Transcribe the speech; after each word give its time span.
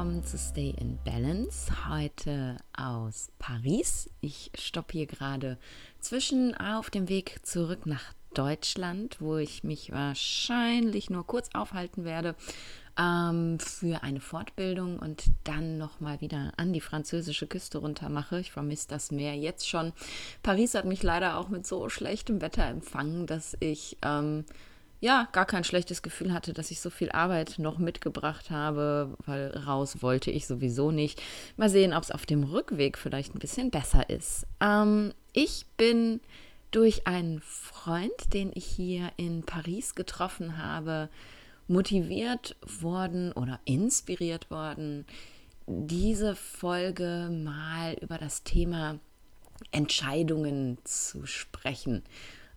Willkommen 0.00 0.24
zu 0.24 0.38
Stay 0.38 0.74
in 0.80 0.98
Balance. 1.04 1.70
Heute 1.90 2.56
aus 2.74 3.28
Paris. 3.38 4.08
Ich 4.22 4.50
stoppe 4.54 4.92
hier 4.92 5.04
gerade 5.04 5.58
zwischen 5.98 6.56
auf 6.56 6.88
dem 6.88 7.10
Weg 7.10 7.40
zurück 7.42 7.84
nach 7.84 8.14
Deutschland, 8.32 9.20
wo 9.20 9.36
ich 9.36 9.62
mich 9.62 9.92
wahrscheinlich 9.92 11.10
nur 11.10 11.26
kurz 11.26 11.50
aufhalten 11.52 12.06
werde 12.06 12.34
ähm, 12.98 13.58
für 13.60 14.02
eine 14.02 14.20
Fortbildung 14.20 14.98
und 14.98 15.24
dann 15.44 15.76
nochmal 15.76 16.22
wieder 16.22 16.54
an 16.56 16.72
die 16.72 16.80
französische 16.80 17.46
Küste 17.46 17.76
runter 17.76 18.08
mache. 18.08 18.40
Ich 18.40 18.52
vermisse 18.52 18.88
das 18.88 19.10
Meer 19.10 19.36
jetzt 19.36 19.68
schon. 19.68 19.92
Paris 20.42 20.74
hat 20.74 20.86
mich 20.86 21.02
leider 21.02 21.36
auch 21.36 21.50
mit 21.50 21.66
so 21.66 21.90
schlechtem 21.90 22.40
Wetter 22.40 22.64
empfangen, 22.64 23.26
dass 23.26 23.54
ich 23.60 23.98
ähm, 24.00 24.46
ja, 25.00 25.28
gar 25.32 25.46
kein 25.46 25.64
schlechtes 25.64 26.02
Gefühl 26.02 26.32
hatte, 26.32 26.52
dass 26.52 26.70
ich 26.70 26.80
so 26.80 26.90
viel 26.90 27.10
Arbeit 27.10 27.54
noch 27.58 27.78
mitgebracht 27.78 28.50
habe, 28.50 29.16
weil 29.24 29.48
raus 29.66 30.02
wollte 30.02 30.30
ich 30.30 30.46
sowieso 30.46 30.90
nicht. 30.90 31.22
Mal 31.56 31.70
sehen, 31.70 31.94
ob 31.94 32.02
es 32.02 32.10
auf 32.10 32.26
dem 32.26 32.44
Rückweg 32.44 32.98
vielleicht 32.98 33.34
ein 33.34 33.38
bisschen 33.38 33.70
besser 33.70 34.10
ist. 34.10 34.46
Ähm, 34.60 35.12
ich 35.32 35.64
bin 35.78 36.20
durch 36.70 37.06
einen 37.06 37.40
Freund, 37.40 38.34
den 38.34 38.52
ich 38.54 38.66
hier 38.66 39.10
in 39.16 39.42
Paris 39.42 39.94
getroffen 39.94 40.58
habe, 40.58 41.08
motiviert 41.66 42.56
worden 42.80 43.32
oder 43.32 43.58
inspiriert 43.64 44.50
worden, 44.50 45.06
diese 45.66 46.34
Folge 46.34 47.30
mal 47.32 47.94
über 48.00 48.18
das 48.18 48.42
Thema 48.42 48.98
Entscheidungen 49.72 50.78
zu 50.84 51.26
sprechen. 51.26 52.02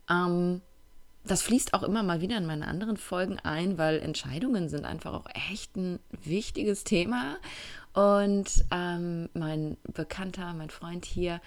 Ähm, 0.09 0.61
das 1.25 1.41
fließt 1.41 1.73
auch 1.73 1.83
immer 1.83 2.03
mal 2.03 2.21
wieder 2.21 2.37
in 2.37 2.45
meine 2.45 2.67
anderen 2.67 2.97
Folgen 2.97 3.39
ein, 3.39 3.77
weil 3.77 3.99
Entscheidungen 3.99 4.69
sind 4.69 4.85
einfach 4.85 5.13
auch 5.13 5.27
echt 5.49 5.75
ein 5.77 5.99
wichtiges 6.23 6.83
Thema. 6.83 7.37
Und 7.93 8.65
ähm, 8.71 9.29
mein 9.33 9.77
Bekannter, 9.83 10.53
mein 10.53 10.69
Freund 10.69 11.05
hier, 11.05 11.39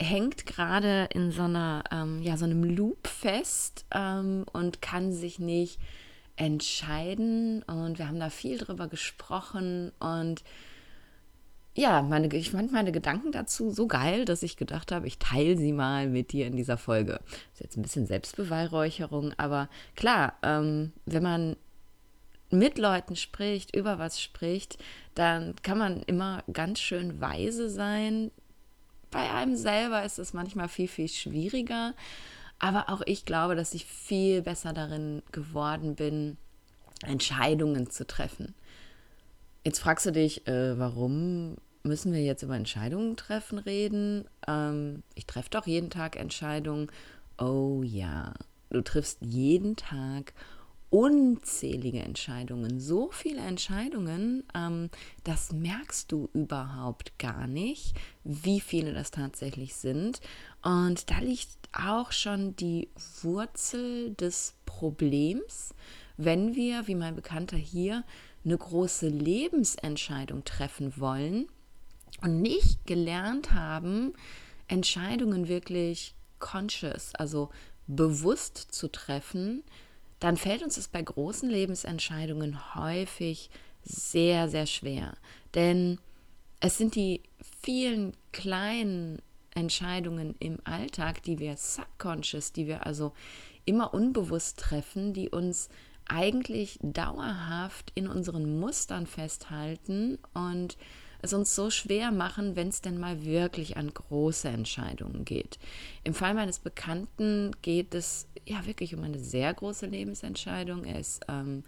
hängt 0.00 0.46
gerade 0.46 1.08
in 1.12 1.32
so 1.32 1.42
einer, 1.42 1.84
ähm, 1.90 2.22
ja, 2.22 2.36
so 2.36 2.44
einem 2.44 2.64
Loop 2.64 3.08
fest 3.08 3.84
ähm, 3.90 4.44
und 4.52 4.80
kann 4.80 5.12
sich 5.12 5.38
nicht 5.38 5.78
entscheiden. 6.36 7.62
Und 7.64 7.98
wir 7.98 8.08
haben 8.08 8.20
da 8.20 8.30
viel 8.30 8.58
drüber 8.58 8.88
gesprochen 8.88 9.92
und 9.98 10.42
ja, 11.78 12.02
meine, 12.02 12.26
ich 12.34 12.50
fand 12.50 12.72
meine 12.72 12.90
Gedanken 12.90 13.30
dazu 13.30 13.70
so 13.70 13.86
geil, 13.86 14.24
dass 14.24 14.42
ich 14.42 14.56
gedacht 14.56 14.90
habe, 14.90 15.06
ich 15.06 15.18
teile 15.18 15.56
sie 15.56 15.72
mal 15.72 16.08
mit 16.08 16.32
dir 16.32 16.48
in 16.48 16.56
dieser 16.56 16.76
Folge. 16.76 17.20
Ist 17.52 17.60
jetzt 17.60 17.76
ein 17.76 17.82
bisschen 17.82 18.04
Selbstbeweihräucherung, 18.04 19.32
aber 19.36 19.68
klar, 19.94 20.34
ähm, 20.42 20.92
wenn 21.06 21.22
man 21.22 21.56
mit 22.50 22.78
Leuten 22.78 23.14
spricht, 23.14 23.76
über 23.76 24.00
was 24.00 24.20
spricht, 24.20 24.78
dann 25.14 25.54
kann 25.62 25.78
man 25.78 26.02
immer 26.02 26.42
ganz 26.52 26.80
schön 26.80 27.20
weise 27.20 27.70
sein. 27.70 28.32
Bei 29.12 29.30
einem 29.30 29.54
selber 29.54 30.02
ist 30.02 30.18
es 30.18 30.32
manchmal 30.32 30.68
viel, 30.68 30.88
viel 30.88 31.08
schwieriger. 31.08 31.94
Aber 32.58 32.88
auch 32.88 33.02
ich 33.06 33.24
glaube, 33.24 33.54
dass 33.54 33.72
ich 33.72 33.84
viel 33.84 34.42
besser 34.42 34.72
darin 34.72 35.22
geworden 35.30 35.94
bin, 35.94 36.38
Entscheidungen 37.06 37.88
zu 37.88 38.04
treffen. 38.04 38.54
Jetzt 39.64 39.78
fragst 39.78 40.06
du 40.06 40.10
dich, 40.10 40.48
äh, 40.48 40.76
warum 40.76 41.56
müssen 41.82 42.12
wir 42.12 42.22
jetzt 42.22 42.42
über 42.42 42.56
Entscheidungen 42.56 43.16
treffen 43.16 43.58
reden? 43.58 44.24
Ähm, 44.46 45.02
ich 45.14 45.26
treffe 45.26 45.50
doch 45.50 45.66
jeden 45.66 45.90
Tag 45.90 46.16
Entscheidungen. 46.16 46.90
Oh 47.38 47.82
ja, 47.84 48.34
du 48.70 48.82
triffst 48.82 49.18
jeden 49.20 49.76
Tag 49.76 50.34
unzählige 50.90 52.00
Entscheidungen, 52.00 52.80
so 52.80 53.10
viele 53.10 53.42
Entscheidungen, 53.42 54.44
ähm, 54.54 54.88
das 55.22 55.52
merkst 55.52 56.10
du 56.10 56.30
überhaupt 56.32 57.18
gar 57.18 57.46
nicht, 57.46 57.94
wie 58.24 58.60
viele 58.60 58.94
das 58.94 59.10
tatsächlich 59.10 59.74
sind. 59.74 60.20
Und 60.62 61.10
da 61.10 61.18
liegt 61.18 61.50
auch 61.72 62.12
schon 62.12 62.56
die 62.56 62.88
Wurzel 63.22 64.14
des 64.14 64.54
Problems, 64.64 65.74
wenn 66.16 66.54
wir, 66.54 66.86
wie 66.86 66.94
mein 66.94 67.14
Bekannter 67.14 67.58
hier, 67.58 68.04
eine 68.44 68.56
große 68.56 69.08
Lebensentscheidung 69.08 70.44
treffen 70.44 70.94
wollen, 70.96 71.48
und 72.22 72.40
nicht 72.40 72.86
gelernt 72.86 73.52
haben, 73.52 74.12
Entscheidungen 74.66 75.48
wirklich 75.48 76.14
conscious, 76.38 77.14
also 77.14 77.50
bewusst 77.86 78.56
zu 78.56 78.88
treffen, 78.88 79.62
dann 80.20 80.36
fällt 80.36 80.62
uns 80.62 80.74
das 80.74 80.88
bei 80.88 81.02
großen 81.02 81.48
Lebensentscheidungen 81.48 82.74
häufig 82.74 83.50
sehr, 83.82 84.48
sehr 84.48 84.66
schwer. 84.66 85.16
Denn 85.54 85.98
es 86.60 86.76
sind 86.76 86.94
die 86.94 87.22
vielen 87.62 88.12
kleinen 88.32 89.22
Entscheidungen 89.54 90.34
im 90.40 90.58
Alltag, 90.64 91.22
die 91.22 91.38
wir 91.38 91.56
subconscious, 91.56 92.52
die 92.52 92.66
wir 92.66 92.86
also 92.86 93.12
immer 93.64 93.94
unbewusst 93.94 94.58
treffen, 94.58 95.12
die 95.12 95.30
uns 95.30 95.68
eigentlich 96.06 96.78
dauerhaft 96.82 97.92
in 97.94 98.08
unseren 98.08 98.58
Mustern 98.58 99.06
festhalten 99.06 100.18
und 100.32 100.76
es 101.20 101.32
uns 101.32 101.54
so 101.54 101.70
schwer 101.70 102.10
machen, 102.10 102.56
wenn 102.56 102.68
es 102.68 102.80
denn 102.80 102.98
mal 102.98 103.24
wirklich 103.24 103.76
an 103.76 103.92
große 103.92 104.48
Entscheidungen 104.48 105.24
geht. 105.24 105.58
Im 106.04 106.14
Fall 106.14 106.34
meines 106.34 106.58
Bekannten 106.58 107.52
geht 107.62 107.94
es 107.94 108.26
ja 108.46 108.66
wirklich 108.66 108.94
um 108.94 109.02
eine 109.02 109.18
sehr 109.18 109.52
große 109.52 109.86
Lebensentscheidung. 109.86 110.84
Er 110.84 111.00
ist 111.00 111.24
ähm, 111.28 111.64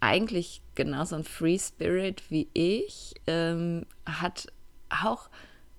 eigentlich 0.00 0.62
genauso 0.74 1.16
ein 1.16 1.24
Free 1.24 1.58
Spirit 1.58 2.22
wie 2.30 2.48
ich, 2.52 3.14
ähm, 3.26 3.86
hat 4.06 4.46
auch 4.90 5.28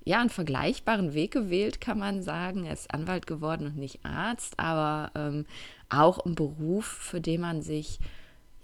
ja, 0.03 0.19
einen 0.19 0.29
vergleichbaren 0.29 1.13
Weg 1.13 1.31
gewählt, 1.31 1.81
kann 1.81 1.97
man 1.97 2.21
sagen. 2.21 2.65
Er 2.65 2.73
ist 2.73 2.93
Anwalt 2.93 3.25
geworden 3.25 3.65
und 3.67 3.77
nicht 3.77 4.05
Arzt, 4.05 4.59
aber 4.59 5.11
ähm, 5.15 5.45
auch 5.89 6.23
ein 6.25 6.35
Beruf, 6.35 6.85
für 6.85 7.19
den 7.19 7.41
man 7.41 7.63
sich 7.63 7.99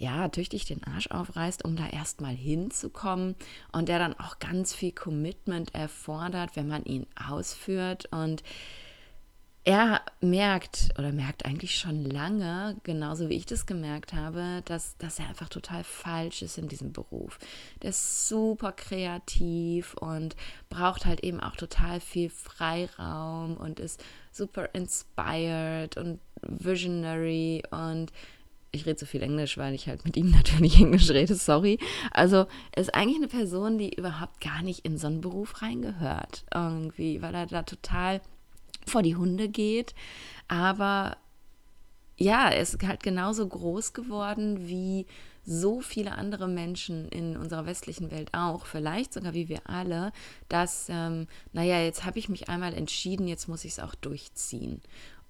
ja, 0.01 0.29
tüchtig 0.29 0.65
den 0.65 0.83
Arsch 0.83 1.11
aufreißt, 1.11 1.63
um 1.63 1.75
da 1.75 1.87
erstmal 1.87 2.33
hinzukommen 2.33 3.35
und 3.71 3.87
der 3.87 3.99
dann 3.99 4.19
auch 4.19 4.39
ganz 4.39 4.73
viel 4.73 4.91
Commitment 4.91 5.75
erfordert, 5.75 6.55
wenn 6.55 6.67
man 6.67 6.83
ihn 6.85 7.05
ausführt 7.15 8.07
und 8.11 8.41
er 9.63 10.01
merkt 10.19 10.89
oder 10.97 11.11
merkt 11.11 11.45
eigentlich 11.45 11.77
schon 11.77 12.03
lange, 12.03 12.77
genauso 12.81 13.29
wie 13.29 13.35
ich 13.35 13.45
das 13.45 13.67
gemerkt 13.67 14.13
habe, 14.13 14.63
dass, 14.65 14.97
dass 14.97 15.19
er 15.19 15.29
einfach 15.29 15.49
total 15.49 15.83
falsch 15.83 16.41
ist 16.41 16.57
in 16.57 16.67
diesem 16.67 16.93
Beruf. 16.93 17.37
Der 17.83 17.91
ist 17.91 18.27
super 18.27 18.71
kreativ 18.71 19.93
und 19.93 20.35
braucht 20.69 21.05
halt 21.05 21.23
eben 21.23 21.39
auch 21.39 21.55
total 21.55 21.99
viel 21.99 22.31
Freiraum 22.31 23.55
und 23.55 23.79
ist 23.79 24.03
super 24.31 24.69
inspired 24.73 25.95
und 25.95 26.19
visionary 26.41 27.61
und 27.69 28.11
ich 28.71 28.85
rede 28.85 28.99
so 28.99 29.05
viel 29.05 29.21
Englisch, 29.21 29.57
weil 29.57 29.73
ich 29.73 29.87
halt 29.87 30.05
mit 30.05 30.17
ihm 30.17 30.31
natürlich 30.31 30.79
Englisch 30.79 31.09
rede, 31.09 31.35
sorry. 31.35 31.79
Also 32.11 32.45
ist 32.75 32.93
eigentlich 32.93 33.17
eine 33.17 33.27
Person, 33.27 33.77
die 33.77 33.93
überhaupt 33.93 34.41
gar 34.41 34.61
nicht 34.61 34.85
in 34.85 34.97
so 34.97 35.07
einen 35.07 35.21
Beruf 35.21 35.61
reingehört. 35.61 36.45
Irgendwie, 36.53 37.21
weil 37.21 37.35
er 37.35 37.47
da 37.47 37.63
total 37.63 38.21
vor 38.85 39.03
die 39.03 39.15
Hunde 39.15 39.49
geht. 39.49 39.93
Aber 40.47 41.17
ja, 42.17 42.49
er 42.49 42.61
ist 42.61 42.81
halt 42.85 43.03
genauso 43.03 43.47
groß 43.47 43.93
geworden 43.93 44.67
wie 44.67 45.05
so 45.43 45.81
viele 45.81 46.13
andere 46.13 46.47
Menschen 46.47 47.09
in 47.09 47.35
unserer 47.35 47.65
westlichen 47.65 48.11
Welt 48.11 48.29
auch, 48.31 48.67
vielleicht 48.67 49.11
sogar 49.11 49.33
wie 49.33 49.49
wir 49.49 49.67
alle, 49.67 50.11
dass, 50.49 50.85
ähm, 50.89 51.27
naja, 51.51 51.81
jetzt 51.81 52.05
habe 52.05 52.19
ich 52.19 52.29
mich 52.29 52.47
einmal 52.47 52.75
entschieden, 52.75 53.27
jetzt 53.27 53.47
muss 53.47 53.65
ich 53.65 53.71
es 53.71 53.79
auch 53.79 53.95
durchziehen. 53.95 54.81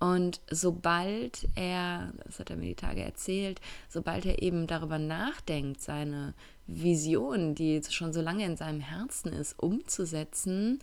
Und 0.01 0.41
sobald 0.49 1.47
er, 1.53 2.11
das 2.25 2.39
hat 2.39 2.49
er 2.49 2.55
mir 2.55 2.69
die 2.69 2.75
Tage 2.75 3.03
erzählt, 3.03 3.61
sobald 3.87 4.25
er 4.25 4.41
eben 4.41 4.65
darüber 4.65 4.97
nachdenkt, 4.97 5.79
seine 5.79 6.33
Vision, 6.65 7.53
die 7.53 7.79
schon 7.87 8.11
so 8.11 8.19
lange 8.19 8.43
in 8.43 8.57
seinem 8.57 8.79
Herzen 8.79 9.31
ist, 9.31 9.59
umzusetzen, 9.59 10.79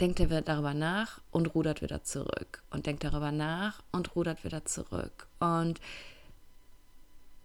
denkt 0.00 0.18
er 0.18 0.28
wieder 0.28 0.42
darüber 0.42 0.74
nach 0.74 1.20
und 1.30 1.54
rudert 1.54 1.82
wieder 1.82 2.02
zurück. 2.02 2.64
Und 2.70 2.86
denkt 2.86 3.04
darüber 3.04 3.30
nach 3.30 3.80
und 3.92 4.16
rudert 4.16 4.42
wieder 4.42 4.64
zurück. 4.64 5.28
Und 5.38 5.80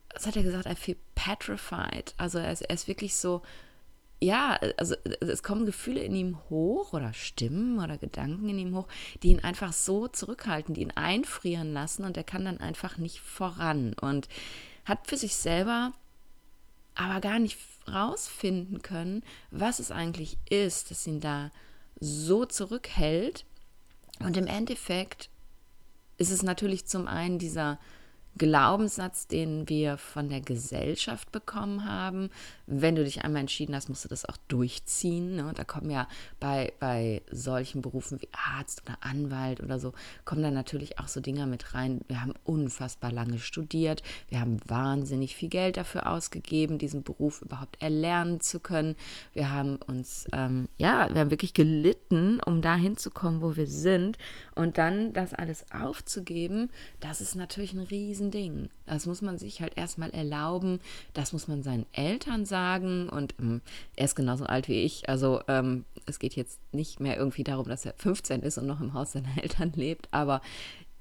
das 0.09 0.25
hat 0.25 0.35
er 0.35 0.41
gesagt, 0.41 0.65
I 0.65 0.73
feel 0.73 0.97
petrified. 1.13 2.15
Also 2.17 2.39
er 2.39 2.51
ist, 2.51 2.61
er 2.61 2.73
ist 2.73 2.87
wirklich 2.87 3.15
so 3.15 3.43
ja, 4.25 4.59
also 4.77 4.95
es 5.21 5.43
kommen 5.43 5.65
Gefühle 5.65 6.01
in 6.01 6.15
ihm 6.15 6.39
hoch 6.49 6.93
oder 6.93 7.13
Stimmen 7.13 7.79
oder 7.79 7.97
Gedanken 7.97 8.49
in 8.49 8.57
ihm 8.57 8.75
hoch, 8.75 8.87
die 9.21 9.29
ihn 9.29 9.43
einfach 9.43 9.71
so 9.71 10.07
zurückhalten, 10.07 10.73
die 10.73 10.81
ihn 10.81 10.91
einfrieren 10.91 11.73
lassen 11.73 12.03
und 12.03 12.17
er 12.17 12.23
kann 12.23 12.45
dann 12.45 12.59
einfach 12.59 12.97
nicht 12.97 13.19
voran 13.19 13.93
und 13.93 14.27
hat 14.83 15.07
für 15.07 15.17
sich 15.17 15.35
selber 15.35 15.93
aber 16.95 17.19
gar 17.21 17.39
nicht 17.39 17.59
rausfinden 17.87 18.81
können, 18.81 19.23
was 19.51 19.79
es 19.79 19.91
eigentlich 19.91 20.37
ist, 20.49 20.91
das 20.91 21.05
ihn 21.05 21.19
da 21.19 21.51
so 21.99 22.45
zurückhält. 22.45 23.45
Und 24.19 24.37
im 24.37 24.47
Endeffekt 24.47 25.29
ist 26.17 26.31
es 26.31 26.41
natürlich 26.41 26.85
zum 26.85 27.07
einen 27.07 27.37
dieser 27.37 27.79
Glaubenssatz, 28.37 29.27
den 29.27 29.69
wir 29.69 29.97
von 29.97 30.29
der 30.29 30.41
Gesellschaft 30.41 31.31
bekommen 31.31 31.85
haben. 31.85 32.29
Wenn 32.67 32.95
du 32.95 33.03
dich 33.03 33.23
einmal 33.23 33.41
entschieden 33.41 33.75
hast, 33.75 33.87
musst 33.87 34.03
du 34.03 34.09
das 34.09 34.25
auch 34.25 34.37
durchziehen. 34.47 35.35
Ne? 35.35 35.53
Da 35.55 35.63
kommen 35.63 35.89
ja 35.89 36.07
bei, 36.39 36.73
bei 36.79 37.21
solchen 37.31 37.81
Berufen 37.81 38.21
wie 38.21 38.27
Arzt 38.33 38.83
oder 38.85 38.97
Anwalt 39.01 39.61
oder 39.61 39.79
so, 39.79 39.93
kommen 40.25 40.43
da 40.43 40.51
natürlich 40.51 40.99
auch 40.99 41.07
so 41.07 41.21
Dinge 41.21 41.47
mit 41.47 41.73
rein. 41.73 42.01
Wir 42.07 42.21
haben 42.21 42.33
unfassbar 42.43 43.11
lange 43.11 43.39
studiert. 43.39 44.03
Wir 44.27 44.41
haben 44.41 44.59
wahnsinnig 44.65 45.35
viel 45.35 45.49
Geld 45.49 45.77
dafür 45.77 46.11
ausgegeben, 46.11 46.77
diesen 46.77 47.03
Beruf 47.03 47.41
überhaupt 47.41 47.81
erlernen 47.81 48.41
zu 48.41 48.59
können. 48.59 48.95
Wir 49.33 49.51
haben 49.51 49.77
uns, 49.77 50.27
ähm, 50.33 50.67
ja, 50.77 51.07
wir 51.13 51.21
haben 51.21 51.31
wirklich 51.31 51.53
gelitten, 51.53 52.41
um 52.45 52.61
dahin 52.61 52.97
zu 52.97 53.11
kommen, 53.11 53.41
wo 53.41 53.55
wir 53.55 53.67
sind. 53.67 54.17
Und 54.55 54.77
dann 54.77 55.13
das 55.13 55.33
alles 55.33 55.65
aufzugeben, 55.71 56.69
das 56.99 57.21
ist 57.21 57.35
natürlich 57.35 57.73
ein 57.73 57.81
Riesending. 58.25 58.69
Das 58.85 59.05
muss 59.05 59.21
man 59.21 59.37
sich 59.37 59.61
halt 59.61 59.77
erstmal 59.77 60.09
erlauben. 60.11 60.79
Das 61.13 61.33
muss 61.33 61.47
man 61.47 61.63
seinen 61.63 61.85
Eltern 61.91 62.45
sagen. 62.45 63.09
Und 63.09 63.35
ähm, 63.39 63.61
er 63.95 64.05
ist 64.05 64.15
genauso 64.15 64.45
alt 64.45 64.67
wie 64.67 64.83
ich. 64.83 65.09
Also 65.09 65.41
ähm, 65.47 65.85
es 66.05 66.19
geht 66.19 66.35
jetzt 66.35 66.59
nicht 66.71 66.99
mehr 66.99 67.17
irgendwie 67.17 67.43
darum, 67.43 67.67
dass 67.67 67.85
er 67.85 67.93
15 67.97 68.41
ist 68.41 68.57
und 68.57 68.67
noch 68.67 68.81
im 68.81 68.93
Haus 68.93 69.13
seiner 69.13 69.37
Eltern 69.41 69.73
lebt. 69.75 70.07
Aber 70.11 70.41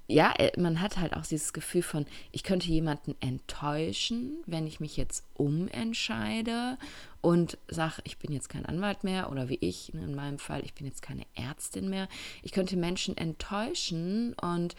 ja, 0.06 0.34
äh, 0.36 0.58
man 0.60 0.80
hat 0.80 0.98
halt 0.98 1.14
auch 1.14 1.24
dieses 1.24 1.52
Gefühl 1.52 1.82
von, 1.82 2.06
ich 2.30 2.42
könnte 2.42 2.68
jemanden 2.68 3.14
enttäuschen, 3.20 4.42
wenn 4.46 4.66
ich 4.66 4.80
mich 4.80 4.96
jetzt 4.96 5.24
umentscheide 5.34 6.76
und 7.22 7.56
sage, 7.68 8.02
ich 8.04 8.18
bin 8.18 8.32
jetzt 8.32 8.50
kein 8.50 8.66
Anwalt 8.66 9.02
mehr 9.02 9.30
oder 9.30 9.48
wie 9.48 9.58
ich 9.60 9.94
in 9.94 10.14
meinem 10.14 10.38
Fall, 10.38 10.62
ich 10.64 10.74
bin 10.74 10.86
jetzt 10.86 11.00
keine 11.00 11.24
Ärztin 11.34 11.88
mehr. 11.88 12.08
Ich 12.42 12.52
könnte 12.52 12.76
Menschen 12.76 13.16
enttäuschen 13.16 14.34
und 14.34 14.74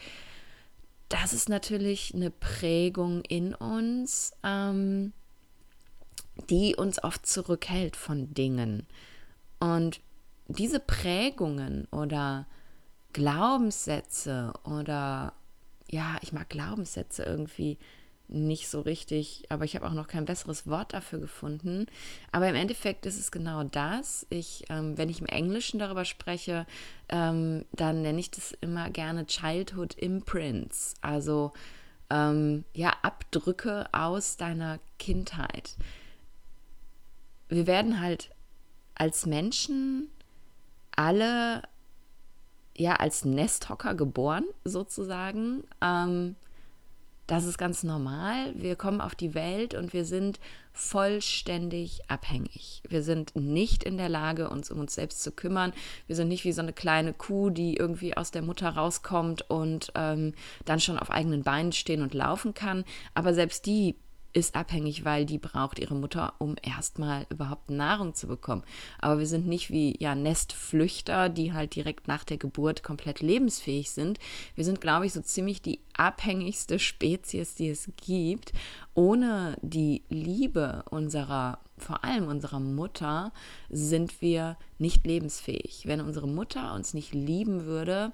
das 1.08 1.32
ist 1.32 1.48
natürlich 1.48 2.14
eine 2.14 2.30
Prägung 2.30 3.22
in 3.22 3.54
uns, 3.54 4.32
ähm, 4.42 5.12
die 6.50 6.76
uns 6.76 7.02
oft 7.02 7.26
zurückhält 7.26 7.96
von 7.96 8.34
Dingen. 8.34 8.86
Und 9.58 10.00
diese 10.48 10.80
Prägungen 10.80 11.86
oder 11.90 12.46
Glaubenssätze 13.12 14.52
oder 14.64 15.32
ja, 15.88 16.18
ich 16.22 16.32
mag 16.32 16.48
Glaubenssätze 16.48 17.22
irgendwie 17.22 17.78
nicht 18.28 18.68
so 18.68 18.80
richtig, 18.80 19.44
aber 19.50 19.64
ich 19.64 19.76
habe 19.76 19.86
auch 19.86 19.92
noch 19.92 20.08
kein 20.08 20.24
besseres 20.24 20.66
Wort 20.66 20.92
dafür 20.92 21.20
gefunden. 21.20 21.86
Aber 22.32 22.48
im 22.48 22.54
Endeffekt 22.54 23.06
ist 23.06 23.18
es 23.18 23.30
genau 23.30 23.64
das. 23.64 24.26
Ich, 24.30 24.64
ähm, 24.68 24.98
wenn 24.98 25.08
ich 25.08 25.20
im 25.20 25.26
Englischen 25.26 25.78
darüber 25.78 26.04
spreche, 26.04 26.66
ähm, 27.08 27.64
dann 27.72 28.02
nenne 28.02 28.18
ich 28.20 28.30
das 28.30 28.52
immer 28.60 28.90
gerne 28.90 29.26
Childhood 29.26 29.94
Imprints, 29.94 30.94
also 31.00 31.52
ähm, 32.10 32.64
ja 32.74 32.92
Abdrücke 33.02 33.86
aus 33.92 34.36
deiner 34.36 34.78
Kindheit. 34.98 35.76
Wir 37.48 37.66
werden 37.66 38.00
halt 38.00 38.30
als 38.94 39.26
Menschen 39.26 40.08
alle 40.96 41.62
ja 42.76 42.96
als 42.96 43.24
Nesthocker 43.24 43.94
geboren 43.94 44.44
sozusagen. 44.64 45.64
Das 47.26 47.44
ist 47.44 47.58
ganz 47.58 47.82
normal. 47.82 48.54
Wir 48.54 48.76
kommen 48.76 49.00
auf 49.00 49.16
die 49.16 49.34
Welt 49.34 49.74
und 49.74 49.92
wir 49.92 50.04
sind 50.04 50.38
vollständig 50.72 52.02
abhängig. 52.08 52.82
Wir 52.88 53.02
sind 53.02 53.34
nicht 53.34 53.82
in 53.82 53.96
der 53.96 54.08
Lage, 54.08 54.48
uns 54.48 54.70
um 54.70 54.78
uns 54.78 54.94
selbst 54.94 55.22
zu 55.24 55.32
kümmern. 55.32 55.72
Wir 56.06 56.14
sind 56.14 56.28
nicht 56.28 56.44
wie 56.44 56.52
so 56.52 56.62
eine 56.62 56.72
kleine 56.72 57.12
Kuh, 57.12 57.50
die 57.50 57.74
irgendwie 57.74 58.16
aus 58.16 58.30
der 58.30 58.42
Mutter 58.42 58.68
rauskommt 58.68 59.50
und 59.50 59.90
ähm, 59.96 60.34
dann 60.64 60.78
schon 60.78 60.98
auf 61.00 61.10
eigenen 61.10 61.42
Beinen 61.42 61.72
stehen 61.72 62.02
und 62.02 62.14
laufen 62.14 62.54
kann. 62.54 62.84
Aber 63.14 63.34
selbst 63.34 63.66
die 63.66 63.96
ist 64.36 64.54
abhängig, 64.54 65.06
weil 65.06 65.24
die 65.24 65.38
braucht 65.38 65.78
ihre 65.78 65.94
Mutter, 65.94 66.34
um 66.36 66.56
erstmal 66.60 67.26
überhaupt 67.30 67.70
Nahrung 67.70 68.14
zu 68.14 68.26
bekommen. 68.26 68.64
Aber 68.98 69.18
wir 69.18 69.26
sind 69.26 69.46
nicht 69.46 69.70
wie 69.70 69.96
ja 69.98 70.14
Nestflüchter, 70.14 71.30
die 71.30 71.54
halt 71.54 71.74
direkt 71.74 72.06
nach 72.06 72.22
der 72.22 72.36
Geburt 72.36 72.82
komplett 72.82 73.20
lebensfähig 73.20 73.90
sind. 73.90 74.18
Wir 74.54 74.66
sind, 74.66 74.82
glaube 74.82 75.06
ich, 75.06 75.14
so 75.14 75.22
ziemlich 75.22 75.62
die 75.62 75.80
abhängigste 75.96 76.78
Spezies, 76.78 77.54
die 77.54 77.70
es 77.70 77.90
gibt. 77.96 78.52
Ohne 78.92 79.56
die 79.62 80.02
Liebe 80.10 80.84
unserer 80.90 81.58
vor 81.78 82.04
allem 82.04 82.28
unserer 82.28 82.60
Mutter 82.60 83.32
sind 83.70 84.20
wir 84.20 84.56
nicht 84.78 85.06
lebensfähig. 85.06 85.82
Wenn 85.84 86.00
unsere 86.02 86.28
Mutter 86.28 86.74
uns 86.74 86.94
nicht 86.94 87.12
lieben 87.14 87.64
würde, 87.64 88.12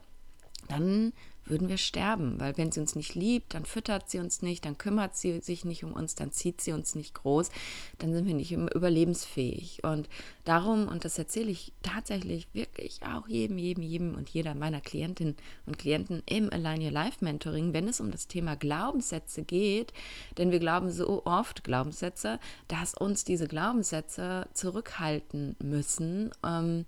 dann 0.69 1.13
würden 1.53 1.69
wir 1.69 1.77
sterben, 1.77 2.41
weil 2.41 2.57
wenn 2.57 2.73
sie 2.73 2.81
uns 2.81 2.97
nicht 2.97 3.15
liebt, 3.15 3.53
dann 3.55 3.67
füttert 3.67 4.09
sie 4.09 4.19
uns 4.19 4.41
nicht, 4.41 4.65
dann 4.65 4.79
kümmert 4.79 5.15
sie 5.17 5.41
sich 5.41 5.67
nicht 5.67 5.85
um 5.85 5.93
uns, 5.93 6.15
dann 6.15 6.33
zieht 6.33 6.63
sie 6.63 6.73
uns 6.73 6.95
nicht 6.95 7.15
groß, 7.15 7.51
dann 7.99 8.15
sind 8.15 8.27
wir 8.27 8.35
nicht 8.35 8.53
überlebensfähig. 8.53 9.85
Und 9.85 10.09
darum, 10.45 10.89
und 10.89 11.05
das 11.05 11.19
erzähle 11.19 11.51
ich 11.51 11.75
tatsächlich 11.83 12.49
wirklich 12.55 13.01
auch 13.05 13.29
jedem, 13.29 13.59
jedem, 13.59 13.83
jedem 13.85 14.15
und 14.15 14.31
jeder 14.31 14.55
meiner 14.55 14.81
Klientinnen 14.81 15.37
und 15.67 15.79
Klienten 15.79 16.23
im 16.25 16.51
Align 16.51 16.83
Your 16.83 16.91
Life 16.91 17.23
Mentoring, 17.23 17.75
wenn 17.75 17.87
es 17.87 18.01
um 18.01 18.11
das 18.11 18.27
Thema 18.27 18.57
Glaubenssätze 18.57 19.43
geht, 19.43 19.93
denn 20.39 20.51
wir 20.51 20.59
glauben 20.59 20.91
so 20.91 21.27
oft 21.27 21.65
Glaubenssätze, 21.65 22.41
dass 22.69 22.95
uns 22.95 23.25
diese 23.25 23.47
Glaubenssätze 23.47 24.49
zurückhalten 24.55 25.55
müssen. 25.61 26.31
Ähm, 26.43 26.87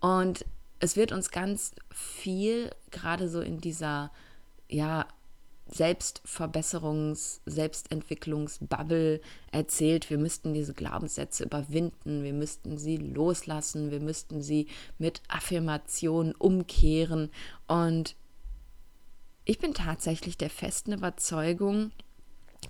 und 0.00 0.44
es 0.80 0.96
wird 0.96 1.12
uns 1.12 1.30
ganz 1.30 1.72
viel, 1.90 2.70
gerade 2.90 3.28
so 3.28 3.40
in 3.40 3.60
dieser, 3.60 4.12
ja, 4.68 5.06
Selbstverbesserungs-, 5.70 7.40
Selbstentwicklungsbubble 7.44 9.20
erzählt, 9.52 10.08
wir 10.08 10.18
müssten 10.18 10.54
diese 10.54 10.72
Glaubenssätze 10.72 11.44
überwinden, 11.44 12.22
wir 12.24 12.32
müssten 12.32 12.78
sie 12.78 12.96
loslassen, 12.96 13.90
wir 13.90 14.00
müssten 14.00 14.40
sie 14.40 14.68
mit 14.98 15.20
Affirmationen 15.28 16.34
umkehren. 16.34 17.30
Und 17.66 18.16
ich 19.44 19.58
bin 19.58 19.74
tatsächlich 19.74 20.38
der 20.38 20.50
festen 20.50 20.92
Überzeugung, 20.92 21.92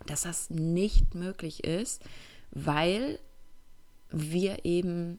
dass 0.07 0.23
das 0.23 0.51
nicht 0.51 1.15
möglich 1.15 1.65
ist, 1.65 2.03
weil 2.51 3.21
wir 4.11 4.65
eben 4.65 5.19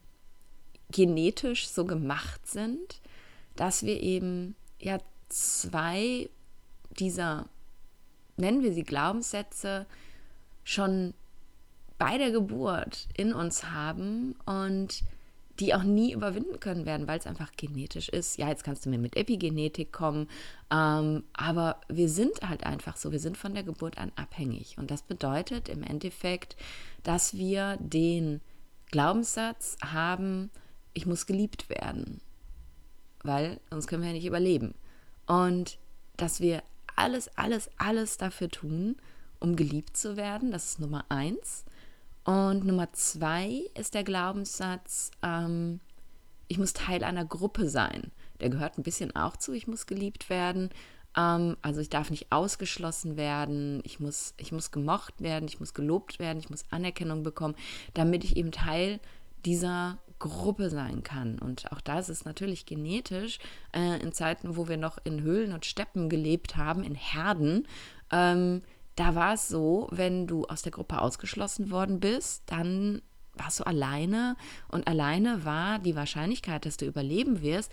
genetisch 0.92 1.68
so 1.68 1.86
gemacht 1.86 2.48
sind, 2.48 3.02
dass 3.56 3.84
wir 3.84 4.02
eben 4.02 4.56
ja 4.80 5.00
zwei 5.30 6.30
dieser, 6.98 7.48
nennen 8.38 8.64
wir 8.64 8.74
sie 8.74 8.84
Glaubenssätze, 8.84 9.86
schon 10.64 11.14
bei 11.98 12.18
der 12.18 12.32
Geburt 12.32 13.08
in 13.16 13.34
uns 13.34 13.66
haben 13.66 14.36
und 14.46 15.04
die 15.60 15.74
auch 15.76 15.84
nie 15.84 16.14
überwinden 16.14 16.60
können 16.60 16.86
werden, 16.86 17.08
weil 17.08 17.20
es 17.20 17.28
einfach 17.28 17.52
genetisch 17.58 18.08
ist. 18.10 18.38
Ja, 18.38 18.48
jetzt 18.48 18.64
kannst 18.64 18.86
du 18.86 18.90
mir 18.90 18.98
mit 18.98 19.18
Epigenetik 19.18 19.92
kommen, 19.92 20.30
ähm, 20.72 21.24
aber 21.34 21.82
wir 21.90 22.08
sind 22.08 22.42
halt 22.42 22.66
einfach 22.66 22.96
so, 22.96 23.12
wir 23.12 23.20
sind 23.20 23.38
von 23.38 23.54
der 23.54 23.64
Geburt 23.64 23.98
an 23.98 24.14
abhängig. 24.16 24.78
Und 24.78 24.90
das 24.90 25.02
bedeutet 25.02 25.68
im 25.68 25.84
Endeffekt, 25.84 26.56
dass 27.04 27.34
wir 27.34 27.78
den 27.82 28.40
Glaubenssatz 28.92 29.78
haben, 29.84 30.50
ich 30.94 31.06
muss 31.06 31.26
geliebt 31.26 31.70
werden, 31.70 32.22
weil 33.24 33.60
sonst 33.70 33.88
können 33.88 34.04
wir 34.04 34.10
ja 34.10 34.16
nicht 34.16 34.26
überleben. 34.26 34.74
Und 35.28 35.78
dass 36.18 36.40
wir 36.40 36.64
alles, 36.96 37.30
alles, 37.38 37.70
alles 37.78 38.18
dafür 38.18 38.50
tun, 38.50 38.98
um 39.40 39.56
geliebt 39.56 39.96
zu 39.96 40.18
werden, 40.18 40.52
das 40.52 40.66
ist 40.66 40.80
Nummer 40.80 41.06
eins. 41.10 41.64
Und 42.26 42.66
Nummer 42.66 42.92
zwei 42.94 43.64
ist 43.76 43.94
der 43.94 44.04
Glaubenssatz, 44.04 45.12
ähm, 45.24 45.80
ich 46.48 46.58
muss 46.58 46.74
Teil 46.74 47.04
einer 47.04 47.26
Gruppe 47.26 47.70
sein. 47.70 48.12
Der 48.42 48.50
gehört 48.50 48.78
ein 48.78 48.84
bisschen 48.84 49.16
auch 49.16 49.38
zu, 49.38 49.54
ich 49.54 49.68
muss 49.68 49.86
geliebt 49.86 50.30
werden. 50.30 50.70
Ähm, 51.16 51.58
also 51.62 51.80
ich 51.80 51.90
darf 51.90 52.10
nicht 52.10 52.32
ausgeschlossen 52.32 53.18
werden, 53.18 53.82
ich 53.84 54.00
muss, 54.00 54.34
ich 54.38 54.52
muss 54.52 54.72
gemocht 54.72 55.22
werden, 55.22 55.48
ich 55.48 55.60
muss 55.60 55.74
gelobt 55.74 56.20
werden, 56.20 56.40
ich 56.40 56.50
muss 56.50 56.66
Anerkennung 56.70 57.24
bekommen, 57.24 57.56
damit 57.94 58.24
ich 58.24 58.36
eben 58.36 58.52
Teil 58.52 59.00
dieser 59.46 59.98
Gruppe 60.20 60.70
sein 60.70 61.04
kann. 61.04 61.40
Und 61.40 61.72
auch 61.72 61.82
das 61.82 62.10
ist 62.10 62.26
natürlich 62.26 62.66
genetisch. 62.66 63.40
Äh, 63.74 64.02
in 64.02 64.12
Zeiten, 64.12 64.58
wo 64.58 64.68
wir 64.68 64.78
noch 64.78 64.98
in 65.04 65.22
Höhlen 65.22 65.54
und 65.54 65.66
Steppen 65.66 66.10
gelebt 66.10 66.58
haben, 66.58 66.84
in 66.84 66.96
Herden, 66.96 67.68
ähm, 68.12 68.62
da 68.96 69.16
war 69.16 69.34
es 69.34 69.48
so, 69.48 69.88
wenn 69.92 70.28
du 70.28 70.46
aus 70.46 70.62
der 70.62 70.74
Gruppe 70.74 71.02
ausgeschlossen 71.02 71.72
worden 71.72 72.02
bist, 72.02 72.44
dann 72.48 73.02
warst 73.34 73.62
du 73.62 73.64
alleine 73.66 74.36
und 74.68 74.88
alleine 74.88 75.46
war 75.46 75.80
die 75.80 75.96
Wahrscheinlichkeit, 75.96 76.66
dass 76.66 76.76
du 76.76 76.86
überleben 76.86 77.42
wirst, 77.42 77.72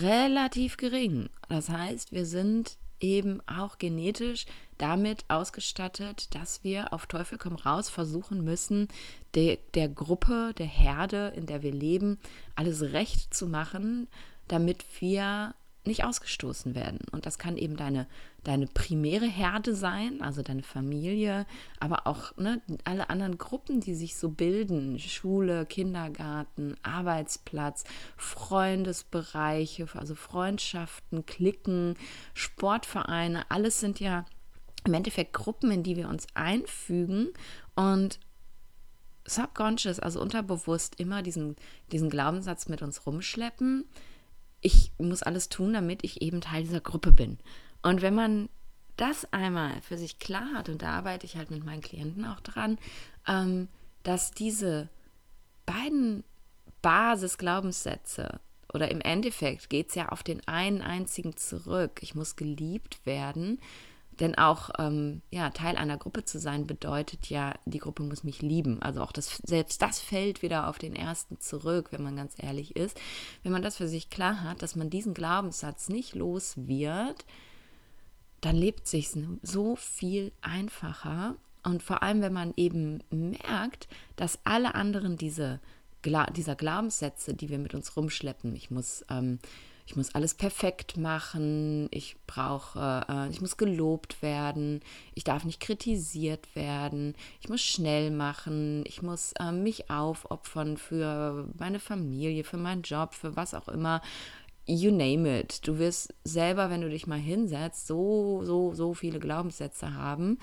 relativ 0.00 0.76
gering. 0.76 1.28
Das 1.48 1.68
heißt, 1.68 2.12
wir 2.12 2.24
sind 2.24 2.78
eben 3.00 3.40
auch 3.46 3.78
genetisch 3.78 4.46
damit 4.78 5.24
ausgestattet, 5.28 6.34
dass 6.34 6.62
wir 6.64 6.92
auf 6.92 7.06
Teufel 7.06 7.38
komm 7.38 7.56
raus 7.56 7.88
versuchen 7.88 8.44
müssen, 8.44 8.88
de, 9.34 9.58
der 9.74 9.88
Gruppe, 9.88 10.52
der 10.56 10.66
Herde, 10.66 11.32
in 11.36 11.46
der 11.46 11.62
wir 11.62 11.72
leben, 11.72 12.18
alles 12.54 12.82
recht 12.82 13.32
zu 13.32 13.46
machen, 13.46 14.08
damit 14.48 14.84
wir 15.00 15.54
nicht 15.86 16.04
ausgestoßen 16.04 16.74
werden. 16.74 16.98
Und 17.12 17.26
das 17.26 17.38
kann 17.38 17.56
eben 17.56 17.76
deine, 17.76 18.06
deine 18.44 18.66
primäre 18.66 19.26
Herde 19.26 19.74
sein, 19.74 20.20
also 20.22 20.42
deine 20.42 20.62
Familie, 20.62 21.46
aber 21.80 22.06
auch 22.06 22.36
ne, 22.36 22.60
alle 22.84 23.10
anderen 23.10 23.38
Gruppen, 23.38 23.80
die 23.80 23.94
sich 23.94 24.16
so 24.16 24.30
bilden, 24.30 24.98
Schule, 24.98 25.66
Kindergarten, 25.66 26.76
Arbeitsplatz, 26.82 27.84
Freundesbereiche, 28.16 29.86
also 29.94 30.14
Freundschaften, 30.14 31.26
Klicken, 31.26 31.94
Sportvereine, 32.34 33.50
alles 33.50 33.80
sind 33.80 34.00
ja 34.00 34.24
im 34.84 34.94
Endeffekt 34.94 35.32
Gruppen, 35.32 35.70
in 35.70 35.82
die 35.82 35.96
wir 35.96 36.08
uns 36.08 36.26
einfügen 36.34 37.30
und 37.74 38.20
subconscious, 39.24 39.98
also 39.98 40.20
unterbewusst, 40.20 41.00
immer 41.00 41.22
diesen, 41.22 41.56
diesen 41.90 42.10
Glaubenssatz 42.10 42.68
mit 42.68 42.82
uns 42.82 43.06
rumschleppen 43.06 43.84
ich 44.66 44.90
muss 44.98 45.22
alles 45.22 45.48
tun, 45.48 45.74
damit 45.74 46.02
ich 46.02 46.22
eben 46.22 46.40
Teil 46.40 46.64
dieser 46.64 46.80
Gruppe 46.80 47.12
bin. 47.12 47.38
Und 47.82 48.02
wenn 48.02 48.16
man 48.16 48.48
das 48.96 49.32
einmal 49.32 49.80
für 49.80 49.96
sich 49.96 50.18
klar 50.18 50.48
hat, 50.54 50.68
und 50.68 50.82
da 50.82 50.90
arbeite 50.90 51.24
ich 51.24 51.36
halt 51.36 51.52
mit 51.52 51.64
meinen 51.64 51.82
Klienten 51.82 52.24
auch 52.24 52.40
dran, 52.40 52.76
ähm, 53.28 53.68
dass 54.02 54.32
diese 54.32 54.88
beiden 55.66 56.24
Basisglaubenssätze, 56.82 58.40
oder 58.74 58.90
im 58.90 59.00
Endeffekt 59.00 59.70
geht 59.70 59.90
es 59.90 59.94
ja 59.94 60.08
auf 60.08 60.24
den 60.24 60.46
einen 60.48 60.82
einzigen 60.82 61.36
zurück, 61.36 62.00
ich 62.02 62.16
muss 62.16 62.34
geliebt 62.34 63.06
werden, 63.06 63.60
denn 64.20 64.36
auch 64.36 64.70
ähm, 64.78 65.22
ja, 65.30 65.50
Teil 65.50 65.76
einer 65.76 65.98
Gruppe 65.98 66.24
zu 66.24 66.38
sein 66.38 66.66
bedeutet 66.66 67.28
ja, 67.28 67.54
die 67.66 67.78
Gruppe 67.78 68.02
muss 68.02 68.24
mich 68.24 68.42
lieben. 68.42 68.80
Also 68.82 69.02
auch 69.02 69.12
das, 69.12 69.40
selbst 69.44 69.82
das 69.82 69.98
fällt 69.98 70.42
wieder 70.42 70.68
auf 70.68 70.78
den 70.78 70.96
ersten 70.96 71.38
zurück, 71.40 71.88
wenn 71.90 72.02
man 72.02 72.16
ganz 72.16 72.34
ehrlich 72.38 72.76
ist. 72.76 72.98
Wenn 73.42 73.52
man 73.52 73.62
das 73.62 73.76
für 73.76 73.88
sich 73.88 74.08
klar 74.08 74.42
hat, 74.42 74.62
dass 74.62 74.76
man 74.76 74.90
diesen 74.90 75.14
Glaubenssatz 75.14 75.88
nicht 75.88 76.14
los 76.14 76.54
wird, 76.56 77.26
dann 78.40 78.56
lebt 78.56 78.86
sich 78.86 79.10
so 79.42 79.76
viel 79.76 80.32
einfacher. 80.40 81.36
Und 81.62 81.82
vor 81.82 82.02
allem, 82.02 82.22
wenn 82.22 82.32
man 82.32 82.54
eben 82.56 83.02
merkt, 83.10 83.88
dass 84.14 84.38
alle 84.44 84.74
anderen 84.74 85.16
diese, 85.16 85.60
dieser 86.04 86.54
Glaubenssätze, 86.54 87.34
die 87.34 87.48
wir 87.48 87.58
mit 87.58 87.74
uns 87.74 87.96
rumschleppen, 87.96 88.54
ich 88.54 88.70
muss 88.70 89.04
ähm, 89.10 89.40
ich 89.86 89.94
muss 89.94 90.14
alles 90.16 90.34
perfekt 90.34 90.96
machen, 90.96 91.86
ich 91.92 92.16
brauche, 92.26 93.06
äh, 93.08 93.30
ich 93.30 93.40
muss 93.40 93.56
gelobt 93.56 94.20
werden, 94.20 94.80
ich 95.14 95.22
darf 95.22 95.44
nicht 95.44 95.60
kritisiert 95.60 96.54
werden, 96.56 97.14
ich 97.40 97.48
muss 97.48 97.62
schnell 97.62 98.10
machen, 98.10 98.82
ich 98.86 99.02
muss 99.02 99.32
äh, 99.38 99.52
mich 99.52 99.88
aufopfern 99.88 100.76
für 100.76 101.48
meine 101.56 101.78
Familie, 101.78 102.42
für 102.42 102.56
meinen 102.56 102.82
Job, 102.82 103.14
für 103.14 103.36
was 103.36 103.54
auch 103.54 103.68
immer. 103.68 104.02
You 104.66 104.90
name 104.90 105.40
it. 105.40 105.64
Du 105.68 105.78
wirst 105.78 106.12
selber, 106.24 106.68
wenn 106.68 106.80
du 106.80 106.90
dich 106.90 107.06
mal 107.06 107.20
hinsetzt, 107.20 107.86
so, 107.86 108.42
so, 108.42 108.74
so 108.74 108.92
viele 108.94 109.20
Glaubenssätze 109.20 109.94
haben. 109.94 110.40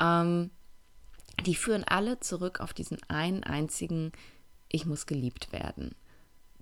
Ähm, 0.00 0.50
die 1.44 1.54
führen 1.54 1.84
alle 1.84 2.18
zurück 2.20 2.60
auf 2.60 2.72
diesen 2.72 2.98
einen 3.08 3.44
einzigen, 3.44 4.12
ich 4.70 4.86
muss 4.86 5.04
geliebt 5.04 5.52
werden 5.52 5.94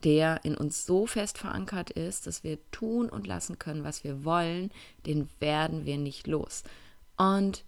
der 0.04 0.44
in 0.44 0.56
uns 0.56 0.84
so 0.84 1.06
fest 1.06 1.38
verankert 1.38 1.90
ist, 1.90 2.26
dass 2.26 2.44
wir 2.44 2.58
tun 2.70 3.08
und 3.08 3.26
lassen 3.26 3.58
können, 3.58 3.84
was 3.84 4.04
wir 4.04 4.24
wollen, 4.24 4.70
den 5.06 5.28
werden 5.40 5.86
wir 5.86 5.96
nicht 5.96 6.26
los. 6.26 6.62
Und 7.16 7.64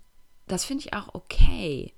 das 0.46 0.64
finde 0.64 0.84
ich 0.84 0.94
auch 0.94 1.14
okay. 1.14 1.92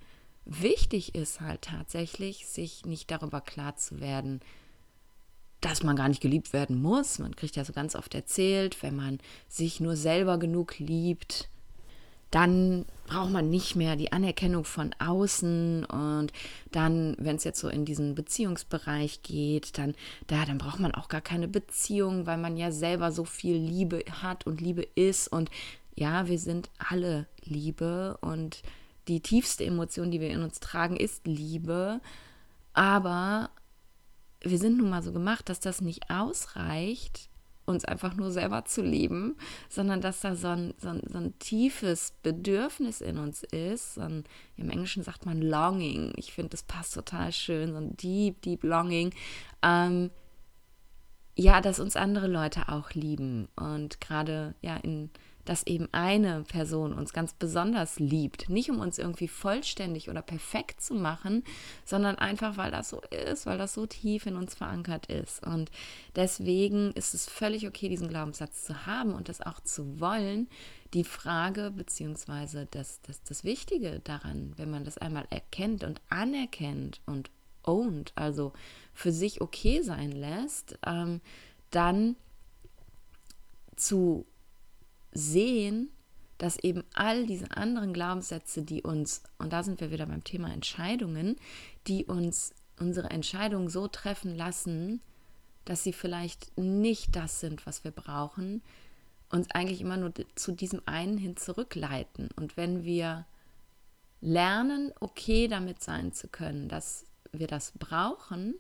Wichtig 0.45 1.15
ist 1.15 1.41
halt 1.41 1.63
tatsächlich, 1.63 2.47
sich 2.47 2.87
nicht 2.87 3.11
darüber 3.11 3.41
klar 3.41 3.77
zu 3.77 4.01
werden, 4.01 4.41
dass 5.61 5.83
man 5.83 5.97
gar 5.97 6.09
nicht 6.09 6.23
geliebt 6.23 6.53
werden 6.53 6.81
muss. 6.81 7.19
Man 7.19 7.35
kriegt 7.35 7.57
ja 7.57 7.65
so 7.65 7.73
ganz 7.73 7.97
oft 7.97 8.15
erzählt, 8.15 8.83
wenn 8.83 8.97
man 8.97 9.19
sich 9.49 9.81
nur 9.81 9.97
selber 9.97 10.39
genug 10.39 10.79
liebt, 10.79 11.51
dann 12.31 12.85
braucht 13.07 13.31
man 13.31 13.49
nicht 13.49 13.75
mehr 13.75 13.97
die 13.97 14.13
Anerkennung 14.13 14.65
von 14.65 14.95
außen 14.99 15.85
und 15.87 16.33
dann, 16.71 17.17
wenn 17.19 17.37
es 17.37 17.45
jetzt 17.45 17.61
so 17.61 17.69
in 17.69 17.87
diesen 17.87 18.15
Beziehungsbereich 18.15 19.23
geht, 19.23 19.79
dann, 19.79 19.95
da, 20.27 20.45
dann 20.45 20.59
braucht 20.59 20.79
man 20.79 20.95
auch 20.95 21.09
gar 21.09 21.23
keine 21.23 21.49
Beziehung, 21.49 22.27
weil 22.27 22.37
man 22.37 22.57
ja 22.57 22.71
selber 22.71 23.11
so 23.13 23.25
viel 23.25 23.57
Liebe 23.57 24.05
hat 24.23 24.47
und 24.47 24.61
Liebe 24.61 24.87
ist 24.95 25.29
und 25.29 25.51
ja, 25.95 26.29
wir 26.29 26.39
sind 26.39 26.71
alle 26.79 27.27
Liebe 27.45 28.19
und 28.21 28.63
die 29.09 29.21
tiefste 29.21 29.65
Emotion, 29.65 30.11
die 30.11 30.21
wir 30.21 30.31
in 30.31 30.43
uns 30.43 30.61
tragen, 30.61 30.97
ist 30.97 31.27
Liebe, 31.27 32.01
aber 32.75 33.51
wir 34.43 34.59
sind 34.59 34.77
nun 34.77 34.91
mal 34.91 35.03
so 35.03 35.13
gemacht, 35.13 35.49
dass 35.49 35.61
das 35.61 35.81
nicht 35.81 36.11
ausreicht, 36.11 37.29
uns 37.69 37.85
einfach 37.85 38.17
nur 38.17 38.31
selber 38.31 38.65
zu 38.65 38.83
lieben, 38.83 39.37
sondern 39.69 40.01
dass 40.01 40.21
da 40.21 40.35
so 40.35 40.49
ein, 40.49 40.75
so 40.79 40.89
ein, 40.89 41.03
so 41.07 41.19
ein 41.19 41.39
tiefes 41.39 42.15
Bedürfnis 42.23 43.01
in 43.01 43.19
uns 43.19 43.43
ist. 43.43 43.95
So 43.95 44.01
ein, 44.01 44.25
Im 44.57 44.71
Englischen 44.71 45.03
sagt 45.03 45.27
man 45.27 45.41
Longing. 45.41 46.13
Ich 46.17 46.33
finde, 46.33 46.51
das 46.51 46.63
passt 46.63 46.95
total 46.95 47.31
schön, 47.33 47.73
so 47.73 47.79
ein 47.79 47.97
Deep, 47.97 48.43
Deep 48.43 48.65
Longing. 48.65 49.15
Ähm, 49.63 50.11
ja, 51.37 51.61
dass 51.61 51.79
uns 51.79 51.95
andere 51.95 52.27
Leute 52.27 52.69
auch 52.69 52.91
lieben. 52.93 53.49
Und 53.55 54.01
gerade 54.01 54.55
ja 54.61 54.77
in 54.77 55.11
dass 55.49 55.67
eben 55.67 55.89
eine 55.93 56.43
Person 56.43 56.93
uns 56.93 57.15
ganz 57.15 57.33
besonders 57.33 57.99
liebt. 57.99 58.51
Nicht 58.51 58.71
um 58.71 58.81
uns 58.81 58.99
irgendwie 58.99 59.29
vollständig 59.29 60.11
oder 60.11 60.21
perfekt 60.21 60.83
zu 60.83 60.95
machen, 60.95 61.43
sondern 61.87 62.17
einfach, 62.17 62.59
weil 62.59 62.71
das 62.71 62.91
so 62.91 63.01
ist, 63.01 63.47
weil 63.47 63.57
das 63.57 63.73
so 63.73 63.87
tief 63.87 64.27
in 64.27 64.37
uns 64.37 64.55
verankert 64.55 65.07
ist. 65.07 65.43
Und 65.47 65.71
deswegen 66.17 66.93
ist 66.93 67.15
es 67.15 67.27
völlig 67.27 67.67
okay, 67.67 67.89
diesen 67.89 68.09
Glaubenssatz 68.09 68.65
zu 68.65 68.85
haben 68.85 69.15
und 69.15 69.31
das 69.31 69.41
auch 69.41 69.61
zu 69.61 70.01
wollen. 70.01 70.49
Die 70.93 71.05
Frage 71.05 71.71
beziehungsweise 71.75 72.67
das, 72.71 73.01
das, 73.01 73.23
das 73.23 73.43
Wichtige 73.43 74.01
daran, 74.05 74.53
wenn 74.57 74.71
man 74.71 74.85
das 74.85 74.99
einmal 74.99 75.27
erkennt 75.31 75.83
und 75.83 76.03
anerkennt 76.11 77.01
und 77.07 77.31
owned, 77.63 78.13
also 78.17 78.53
für 78.93 79.13
sich 79.13 79.41
okay 79.41 79.81
sein 79.81 80.13
lässt, 80.13 80.79
ähm, 80.85 81.23
dann 81.71 82.17
zu 83.77 84.27
sehen, 85.13 85.91
dass 86.39 86.57
eben 86.59 86.85
all 86.95 87.27
diese 87.27 87.51
anderen 87.57 87.93
Glaubenssätze, 87.93 88.63
die 88.63 88.83
uns, 88.83 89.23
und 89.39 89.53
da 89.53 89.63
sind 89.63 89.81
wir 89.81 89.91
wieder 89.91 90.07
beim 90.07 90.25
Thema 90.25 90.53
Entscheidungen, 90.53 91.37
die 91.87 92.05
uns 92.05 92.55
unsere 92.79 93.11
Entscheidungen 93.11 93.69
so 93.69 93.89
treffen 93.89 94.37
lassen, 94.37 95.01
dass 95.65 95.83
sie 95.83 95.93
vielleicht 95.93 96.57
nicht 96.57 97.17
das 97.17 97.41
sind, 97.41 97.67
was 97.67 97.85
wir 97.85 97.91
brauchen, 97.91 98.63
uns 99.31 99.51
eigentlich 99.51 99.81
immer 99.81 99.97
nur 99.97 100.13
zu 100.37 100.53
diesem 100.53 100.81
einen 100.87 101.19
hin 101.19 101.37
zurückleiten. 101.37 102.31
Und 102.37 102.57
wenn 102.57 102.85
wir 102.85 103.27
lernen, 104.21 104.93
okay 105.01 105.49
damit 105.49 105.83
sein 105.83 106.13
zu 106.13 106.29
können, 106.29 106.69
dass 106.69 107.05
wir 107.33 107.47
das 107.47 107.73
brauchen, 107.79 108.55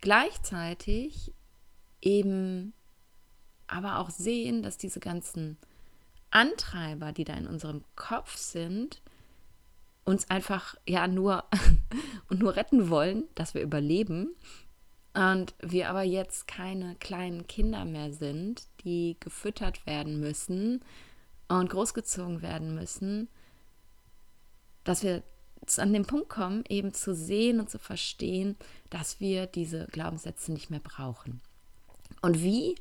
gleichzeitig 0.00 1.32
eben 2.02 2.74
aber 3.66 3.98
auch 3.98 4.10
sehen, 4.10 4.62
dass 4.62 4.78
diese 4.78 5.00
ganzen 5.00 5.56
Antreiber, 6.30 7.12
die 7.12 7.24
da 7.24 7.34
in 7.34 7.46
unserem 7.46 7.82
Kopf 7.94 8.36
sind, 8.36 9.00
uns 10.04 10.30
einfach 10.30 10.76
ja 10.86 11.08
nur 11.08 11.44
und 12.28 12.40
nur 12.40 12.56
retten 12.56 12.90
wollen, 12.90 13.24
dass 13.34 13.54
wir 13.54 13.62
überleben. 13.62 14.34
Und 15.14 15.54
wir 15.60 15.88
aber 15.88 16.02
jetzt 16.02 16.46
keine 16.46 16.94
kleinen 16.96 17.46
Kinder 17.46 17.84
mehr 17.84 18.12
sind, 18.12 18.66
die 18.84 19.16
gefüttert 19.18 19.86
werden 19.86 20.20
müssen 20.20 20.84
und 21.48 21.70
großgezogen 21.70 22.42
werden 22.42 22.74
müssen, 22.74 23.28
dass 24.84 25.02
wir 25.02 25.22
an 25.78 25.92
den 25.92 26.04
Punkt 26.06 26.28
kommen, 26.28 26.64
eben 26.68 26.92
zu 26.92 27.14
sehen 27.14 27.60
und 27.60 27.70
zu 27.70 27.78
verstehen, 27.78 28.56
dass 28.90 29.18
wir 29.18 29.46
diese 29.46 29.86
Glaubenssätze 29.86 30.52
nicht 30.52 30.70
mehr 30.70 30.80
brauchen. 30.80 31.40
Und 32.22 32.42
wie 32.42 32.76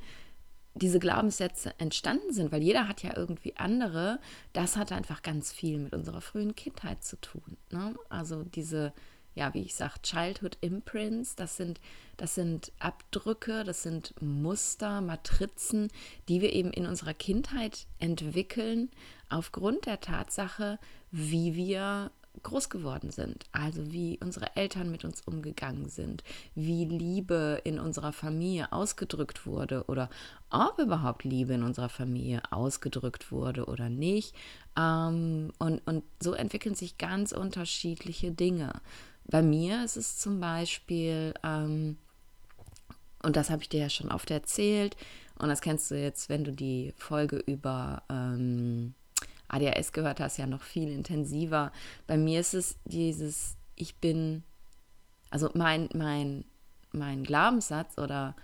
diese 0.75 0.99
Glaubenssätze 0.99 1.73
entstanden 1.77 2.33
sind, 2.33 2.51
weil 2.51 2.61
jeder 2.61 2.87
hat 2.87 3.01
ja 3.01 3.15
irgendwie 3.15 3.55
andere, 3.55 4.19
das 4.53 4.75
hat 4.75 4.91
einfach 4.91 5.23
ganz 5.23 5.51
viel 5.53 5.79
mit 5.79 5.93
unserer 5.93 6.21
frühen 6.21 6.55
Kindheit 6.55 7.03
zu 7.03 7.15
tun. 7.15 7.57
Ne? 7.71 7.95
Also 8.09 8.43
diese, 8.43 8.93
ja, 9.35 9.53
wie 9.53 9.61
ich 9.61 9.73
sage, 9.73 10.01
Childhood 10.01 10.57
Imprints, 10.59 11.35
das 11.35 11.55
sind, 11.55 11.79
das 12.17 12.35
sind 12.35 12.73
Abdrücke, 12.79 13.63
das 13.63 13.83
sind 13.83 14.13
Muster, 14.21 14.99
Matrizen, 14.99 15.89
die 16.27 16.41
wir 16.41 16.51
eben 16.51 16.71
in 16.71 16.85
unserer 16.85 17.13
Kindheit 17.13 17.87
entwickeln, 17.99 18.89
aufgrund 19.29 19.85
der 19.85 20.01
Tatsache, 20.01 20.77
wie 21.09 21.55
wir 21.55 22.11
groß 22.43 22.69
geworden 22.69 23.11
sind, 23.11 23.45
also 23.51 23.91
wie 23.91 24.19
unsere 24.21 24.55
Eltern 24.55 24.91
mit 24.91 25.05
uns 25.05 25.21
umgegangen 25.21 25.89
sind, 25.89 26.23
wie 26.55 26.85
Liebe 26.85 27.61
in 27.63 27.79
unserer 27.79 28.13
Familie 28.13 28.71
ausgedrückt 28.71 29.45
wurde 29.45 29.85
oder 29.87 30.09
ob 30.49 30.79
überhaupt 30.79 31.23
Liebe 31.23 31.53
in 31.53 31.63
unserer 31.63 31.89
Familie 31.89 32.41
ausgedrückt 32.51 33.31
wurde 33.31 33.65
oder 33.65 33.89
nicht. 33.89 34.35
Ähm, 34.77 35.51
und, 35.59 35.79
und 35.87 36.03
so 36.21 36.33
entwickeln 36.33 36.75
sich 36.75 36.97
ganz 36.97 37.31
unterschiedliche 37.31 38.31
Dinge. 38.31 38.81
Bei 39.27 39.41
mir 39.41 39.83
ist 39.83 39.97
es 39.97 40.17
zum 40.17 40.39
Beispiel, 40.39 41.33
ähm, 41.43 41.97
Und 43.23 43.35
das 43.35 43.49
habe 43.49 43.63
ich 43.63 43.69
dir 43.69 43.81
ja 43.81 43.89
schon 43.89 44.11
oft 44.11 44.29
erzählt. 44.29 44.95
Und 45.39 45.49
das 45.49 45.61
kennst 45.61 45.91
du 45.91 45.95
jetzt, 45.95 46.29
wenn 46.29 46.43
du 46.43 46.51
die 46.51 46.93
Folge 46.97 47.37
über 47.37 48.03
ähm, 48.09 48.93
ADHS 49.47 49.91
gehört 49.91 50.19
hast, 50.19 50.37
ja 50.37 50.47
noch 50.47 50.63
viel 50.63 50.89
intensiver. 50.89 51.71
Bei 52.07 52.17
mir 52.17 52.39
ist 52.39 52.53
es 52.53 52.77
dieses, 52.85 53.57
ich 53.75 53.95
bin, 53.97 54.43
also 55.29 55.49
mein, 55.53 55.89
mein, 55.93 56.45
mein 56.91 57.23
Glaubenssatz 57.23 57.97
oder 57.97 58.35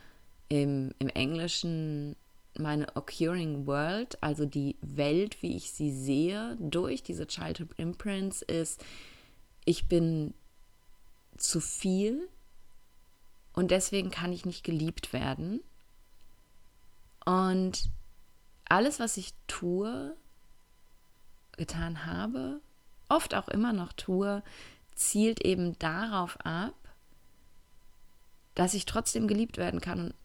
im, 0.50 0.94
im 1.00 1.10
Englischen 1.10 2.16
meine 2.58 2.96
occurring 2.96 3.66
world, 3.66 4.22
also 4.22 4.46
die 4.46 4.76
Welt, 4.82 5.42
wie 5.42 5.56
ich 5.56 5.72
sie 5.72 5.92
sehe, 5.92 6.58
durch 6.60 7.02
diese 7.02 7.28
Childhood 7.28 7.74
Imprints, 7.78 8.42
ist, 8.42 8.84
ich 9.64 9.88
bin 9.88 10.34
zu 11.38 11.60
viel 11.60 12.28
und 13.54 13.72
deswegen 13.72 14.12
kann 14.12 14.34
ich 14.34 14.46
nicht 14.46 14.64
geliebt 14.64 15.14
werden. 15.14 15.62
Und 17.26 17.90
alles, 18.66 19.00
was 19.00 19.18
ich 19.18 19.34
tue, 19.48 20.16
getan 21.62 22.08
habe, 22.08 22.60
oft 23.08 23.36
auch 23.36 23.48
immer 23.48 23.72
noch 23.72 23.94
tue, 23.94 24.42
zielt 24.96 25.46
eben 25.46 25.78
darauf 25.78 26.40
ab, 26.44 26.74
dass 28.56 28.74
ich 28.74 28.88
trotzdem 28.88 29.28
geliebt 29.28 29.58
werden 29.58 29.80
kann 29.80 30.16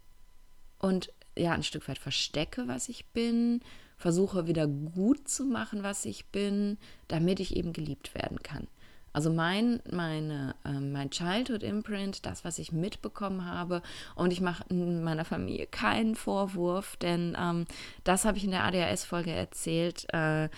und 0.78 1.12
ja 1.36 1.52
ein 1.52 1.62
Stück 1.62 1.88
weit 1.88 1.98
verstecke, 1.98 2.68
was 2.68 2.88
ich 2.88 3.04
bin, 3.08 3.60
versuche 3.98 4.46
wieder 4.46 4.66
gut 4.66 5.28
zu 5.28 5.44
machen, 5.44 5.82
was 5.82 6.06
ich 6.06 6.24
bin, 6.28 6.78
damit 7.06 7.38
ich 7.38 7.54
eben 7.54 7.74
geliebt 7.74 8.14
werden 8.14 8.42
kann. 8.42 8.66
Also 9.12 9.30
mein, 9.30 9.80
meine, 9.90 10.54
äh, 10.66 10.72
mein 10.78 11.10
Childhood 11.10 11.62
Imprint, 11.62 12.24
das, 12.26 12.44
was 12.44 12.58
ich 12.58 12.72
mitbekommen 12.72 13.46
habe, 13.46 13.80
und 14.14 14.30
ich 14.30 14.42
mache 14.42 14.64
meiner 14.74 15.24
Familie 15.24 15.66
keinen 15.66 16.14
Vorwurf, 16.14 16.96
denn 16.96 17.34
ähm, 17.38 17.64
das 18.04 18.26
habe 18.26 18.36
ich 18.36 18.44
in 18.44 18.50
der 18.50 18.64
ADHS-Folge 18.64 19.30
erzählt. 19.30 20.06
Äh, 20.12 20.50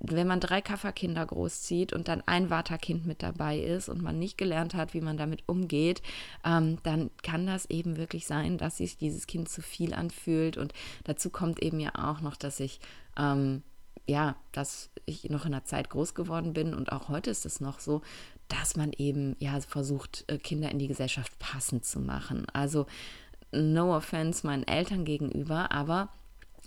wenn 0.00 0.26
man 0.26 0.40
drei 0.40 0.60
Kafferkinder 0.60 1.26
großzieht 1.26 1.92
und 1.92 2.08
dann 2.08 2.22
ein 2.26 2.50
Vata-Kind 2.50 3.06
mit 3.06 3.22
dabei 3.22 3.58
ist 3.58 3.88
und 3.88 4.02
man 4.02 4.18
nicht 4.18 4.38
gelernt 4.38 4.74
hat, 4.74 4.94
wie 4.94 5.00
man 5.00 5.16
damit 5.16 5.42
umgeht, 5.46 6.02
ähm, 6.44 6.78
dann 6.82 7.10
kann 7.22 7.46
das 7.46 7.66
eben 7.66 7.96
wirklich 7.96 8.26
sein, 8.26 8.58
dass 8.58 8.78
sich 8.78 8.96
dieses 8.96 9.26
Kind 9.26 9.48
zu 9.48 9.62
viel 9.62 9.94
anfühlt. 9.94 10.56
Und 10.56 10.72
dazu 11.04 11.30
kommt 11.30 11.62
eben 11.62 11.80
ja 11.80 11.90
auch 11.94 12.20
noch, 12.20 12.36
dass 12.36 12.60
ich 12.60 12.80
ähm, 13.16 13.62
ja, 14.08 14.36
dass 14.52 14.90
ich 15.04 15.28
noch 15.30 15.46
in 15.46 15.54
einer 15.54 15.64
Zeit 15.64 15.90
groß 15.90 16.14
geworden 16.14 16.52
bin 16.52 16.74
und 16.74 16.92
auch 16.92 17.08
heute 17.08 17.30
ist 17.30 17.44
es 17.44 17.60
noch 17.60 17.80
so, 17.80 18.02
dass 18.48 18.76
man 18.76 18.92
eben 18.92 19.34
ja 19.40 19.60
versucht, 19.60 20.24
äh, 20.28 20.38
Kinder 20.38 20.70
in 20.70 20.78
die 20.78 20.86
Gesellschaft 20.86 21.36
passend 21.38 21.84
zu 21.84 21.98
machen. 21.98 22.46
Also 22.52 22.86
no 23.52 23.96
offense 23.96 24.46
meinen 24.46 24.66
Eltern 24.66 25.04
gegenüber, 25.04 25.72
aber 25.72 26.10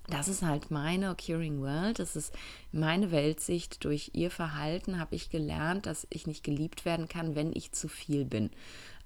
das 0.10 0.28
ist 0.28 0.42
halt 0.42 0.72
meine 0.72 1.16
Curing 1.16 1.62
World, 1.62 2.00
das 2.00 2.16
ist 2.16 2.34
meine 2.72 3.12
Weltsicht. 3.12 3.84
Durch 3.84 4.12
ihr 4.14 4.32
Verhalten 4.32 5.00
habe 5.00 5.16
ich 5.16 5.30
gelernt, 5.30 5.86
dass 5.86 6.08
ich 6.10 6.28
nicht 6.28 6.44
geliebt 6.44 6.86
werden 6.86 7.08
kann, 7.08 7.36
wenn 7.36 7.52
ich 7.54 7.72
zu 7.72 7.88
viel 7.88 8.26
bin. 8.26 8.50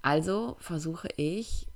Also 0.02 0.56
versuche 0.60 1.08
ich 1.16 1.66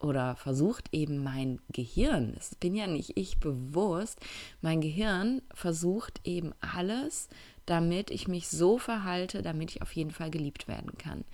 oder 0.00 0.36
versucht 0.36 0.88
eben 0.92 1.22
mein 1.22 1.60
Gehirn, 1.70 2.34
es 2.38 2.54
bin 2.54 2.74
ja 2.74 2.86
nicht 2.86 3.16
ich 3.16 3.38
bewusst, 3.40 4.20
mein 4.60 4.80
Gehirn 4.80 5.42
versucht 5.52 6.20
eben 6.24 6.52
alles, 6.60 7.28
damit 7.66 8.10
ich 8.10 8.28
mich 8.28 8.48
so 8.48 8.78
verhalte, 8.78 9.42
damit 9.42 9.72
ich 9.72 9.82
auf 9.82 9.92
jeden 9.92 10.12
Fall 10.12 10.30
geliebt 10.30 10.68
werden 10.68 10.96
kann. 10.98 11.24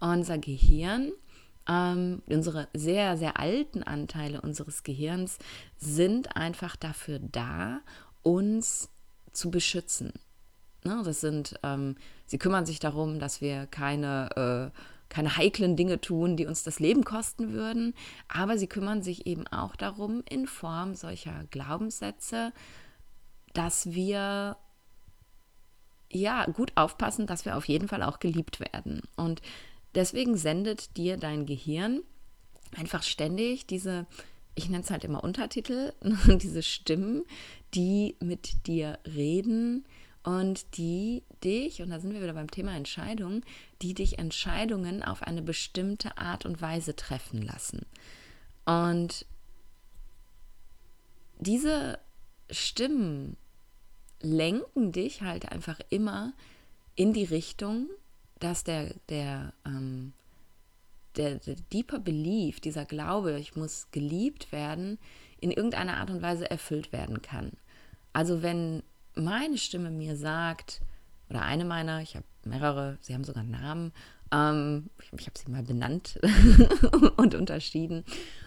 Unser 0.00 0.38
Gehirn 0.38 1.12
ähm, 1.68 2.22
unsere 2.26 2.68
sehr, 2.74 3.16
sehr 3.16 3.38
alten 3.38 3.82
Anteile 3.82 4.40
unseres 4.40 4.82
Gehirns 4.82 5.38
sind 5.76 6.36
einfach 6.36 6.76
dafür 6.76 7.18
da, 7.20 7.80
uns 8.22 8.90
zu 9.32 9.50
beschützen. 9.50 10.12
Ne, 10.84 11.00
das 11.04 11.20
sind, 11.20 11.58
ähm, 11.62 11.96
sie 12.26 12.38
kümmern 12.38 12.66
sich 12.66 12.78
darum, 12.78 13.18
dass 13.18 13.40
wir 13.40 13.66
keine, 13.66 14.72
äh, 14.74 14.78
keine 15.08 15.36
heiklen 15.36 15.76
Dinge 15.76 16.00
tun, 16.00 16.36
die 16.36 16.46
uns 16.46 16.62
das 16.62 16.78
Leben 16.78 17.04
kosten 17.04 17.52
würden, 17.52 17.94
aber 18.28 18.58
sie 18.58 18.66
kümmern 18.66 19.02
sich 19.02 19.26
eben 19.26 19.46
auch 19.46 19.76
darum, 19.76 20.22
in 20.28 20.46
Form 20.46 20.94
solcher 20.94 21.44
Glaubenssätze, 21.50 22.52
dass 23.54 23.92
wir 23.92 24.56
ja 26.10 26.44
gut 26.46 26.72
aufpassen, 26.74 27.26
dass 27.26 27.44
wir 27.44 27.56
auf 27.56 27.66
jeden 27.66 27.88
Fall 27.88 28.02
auch 28.02 28.18
geliebt 28.18 28.60
werden. 28.60 29.02
Und 29.16 29.40
Deswegen 29.94 30.36
sendet 30.36 30.96
dir 30.96 31.16
dein 31.16 31.46
Gehirn 31.46 32.02
einfach 32.76 33.02
ständig 33.02 33.66
diese, 33.66 34.06
ich 34.54 34.68
nenne 34.68 34.82
es 34.82 34.90
halt 34.90 35.04
immer 35.04 35.22
Untertitel, 35.22 35.92
diese 36.26 36.62
Stimmen, 36.62 37.24
die 37.74 38.16
mit 38.20 38.66
dir 38.66 38.98
reden 39.06 39.84
und 40.24 40.76
die 40.78 41.22
dich, 41.44 41.82
und 41.82 41.90
da 41.90 42.00
sind 42.00 42.14
wir 42.14 42.22
wieder 42.22 42.32
beim 42.32 42.50
Thema 42.50 42.74
Entscheidung, 42.74 43.42
die 43.82 43.94
dich 43.94 44.18
Entscheidungen 44.18 45.02
auf 45.02 45.22
eine 45.22 45.42
bestimmte 45.42 46.16
Art 46.16 46.46
und 46.46 46.62
Weise 46.62 46.96
treffen 46.96 47.42
lassen. 47.42 47.84
Und 48.64 49.26
diese 51.38 51.98
Stimmen 52.50 53.36
lenken 54.20 54.92
dich 54.92 55.20
halt 55.20 55.50
einfach 55.52 55.78
immer 55.90 56.32
in 56.94 57.12
die 57.12 57.24
Richtung, 57.24 57.88
dass 58.38 58.64
der, 58.64 58.94
der, 59.08 59.52
ähm, 59.64 60.12
der, 61.16 61.36
der 61.36 61.56
deeper 61.72 61.98
Belief, 61.98 62.60
dieser 62.60 62.84
Glaube, 62.84 63.38
ich 63.38 63.56
muss 63.56 63.88
geliebt 63.90 64.52
werden, 64.52 64.98
in 65.40 65.50
irgendeiner 65.50 65.98
Art 65.98 66.10
und 66.10 66.22
Weise 66.22 66.50
erfüllt 66.50 66.92
werden 66.92 67.22
kann. 67.22 67.52
Also 68.12 68.42
wenn 68.42 68.82
meine 69.14 69.58
Stimme 69.58 69.90
mir 69.90 70.16
sagt, 70.16 70.80
oder 71.30 71.42
eine 71.42 71.64
meiner, 71.64 72.00
ich 72.00 72.16
habe 72.16 72.26
mehrere, 72.44 72.98
sie 73.00 73.14
haben 73.14 73.24
sogar 73.24 73.44
Namen, 73.44 73.92
ähm, 74.32 74.90
ich, 75.00 75.26
habe 75.26 75.38
sie 75.38 75.50
mal 75.50 75.62
benannt 75.62 76.18
und 77.16 77.34
unterschieden. 77.34 78.04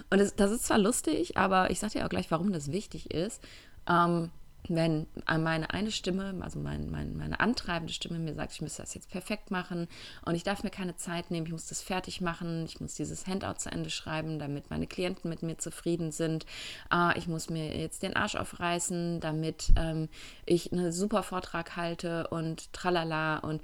Und 0.10 0.20
das, 0.20 0.36
das, 0.36 0.52
ist 0.52 0.66
zwar 0.66 0.78
lustig, 0.78 1.38
aber 1.38 1.72
ich 1.72 1.80
sage 1.80 1.94
dir 1.94 2.06
auch 2.06 2.10
gleich, 2.10 2.30
warum 2.32 2.52
das 2.52 2.72
wichtig 2.72 3.12
ist. 3.12 3.42
Ähm, 3.88 4.32
wenn 4.70 5.08
meine 5.26 5.70
eine 5.72 5.92
Stimme, 5.92 6.36
also 6.42 6.60
mein, 6.60 6.90
mein, 6.90 7.16
meine 7.16 7.40
antreibende 7.40 7.94
Stimme 7.94 8.20
mir 8.20 8.34
sagt, 8.34 8.54
ich 8.54 8.62
müsste 8.62 8.82
das 8.82 8.94
jetzt 8.94 9.10
perfekt 9.10 9.50
machen 9.52 9.88
und 10.26 10.36
ich 10.36 10.44
darf 10.44 10.64
mir 10.64 10.70
keine 10.70 10.96
Zeit 10.98 11.32
nehmen, 11.32 11.46
ich 11.46 11.52
muss 11.52 11.68
das 11.68 11.82
fertig 11.82 12.22
machen, 12.22 12.66
ich 12.66 12.80
muss 12.82 12.96
dieses 12.96 13.28
Handout 13.28 13.60
zu 13.60 13.72
Ende 13.72 13.90
schreiben, 13.90 14.40
damit 14.40 14.70
meine 14.70 14.88
Klienten 14.88 15.30
mit 15.30 15.42
mir 15.42 15.58
zufrieden 15.58 16.12
sind, 16.12 16.46
äh, 16.92 17.18
ich 17.18 17.28
muss 17.28 17.50
mir 17.50 17.78
jetzt 17.78 18.04
den 18.04 18.16
Arsch 18.16 18.36
aufreißen, 18.36 19.20
damit 19.20 19.72
ähm, 19.78 20.10
ich 20.46 20.72
einen 20.72 20.92
super 20.92 21.24
Vortrag 21.24 21.76
halte 21.76 22.28
und 22.28 22.74
tralala 22.74 23.38
und 23.38 23.62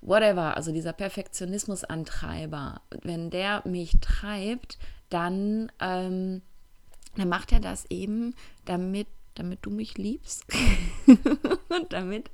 whatever, 0.00 0.56
also 0.56 0.72
dieser 0.72 0.92
Perfektionismusantreiber, 0.92 2.80
wenn 3.02 3.30
der 3.30 3.62
mich 3.66 3.98
treibt, 4.00 4.78
dann, 5.10 5.70
ähm, 5.80 6.42
dann 7.16 7.28
macht 7.28 7.52
er 7.52 7.60
das 7.60 7.84
eben, 7.90 8.34
damit 8.64 9.08
damit 9.40 9.60
du 9.62 9.70
mich 9.70 9.96
liebst 9.96 10.44
und 11.06 11.92
damit 11.92 12.30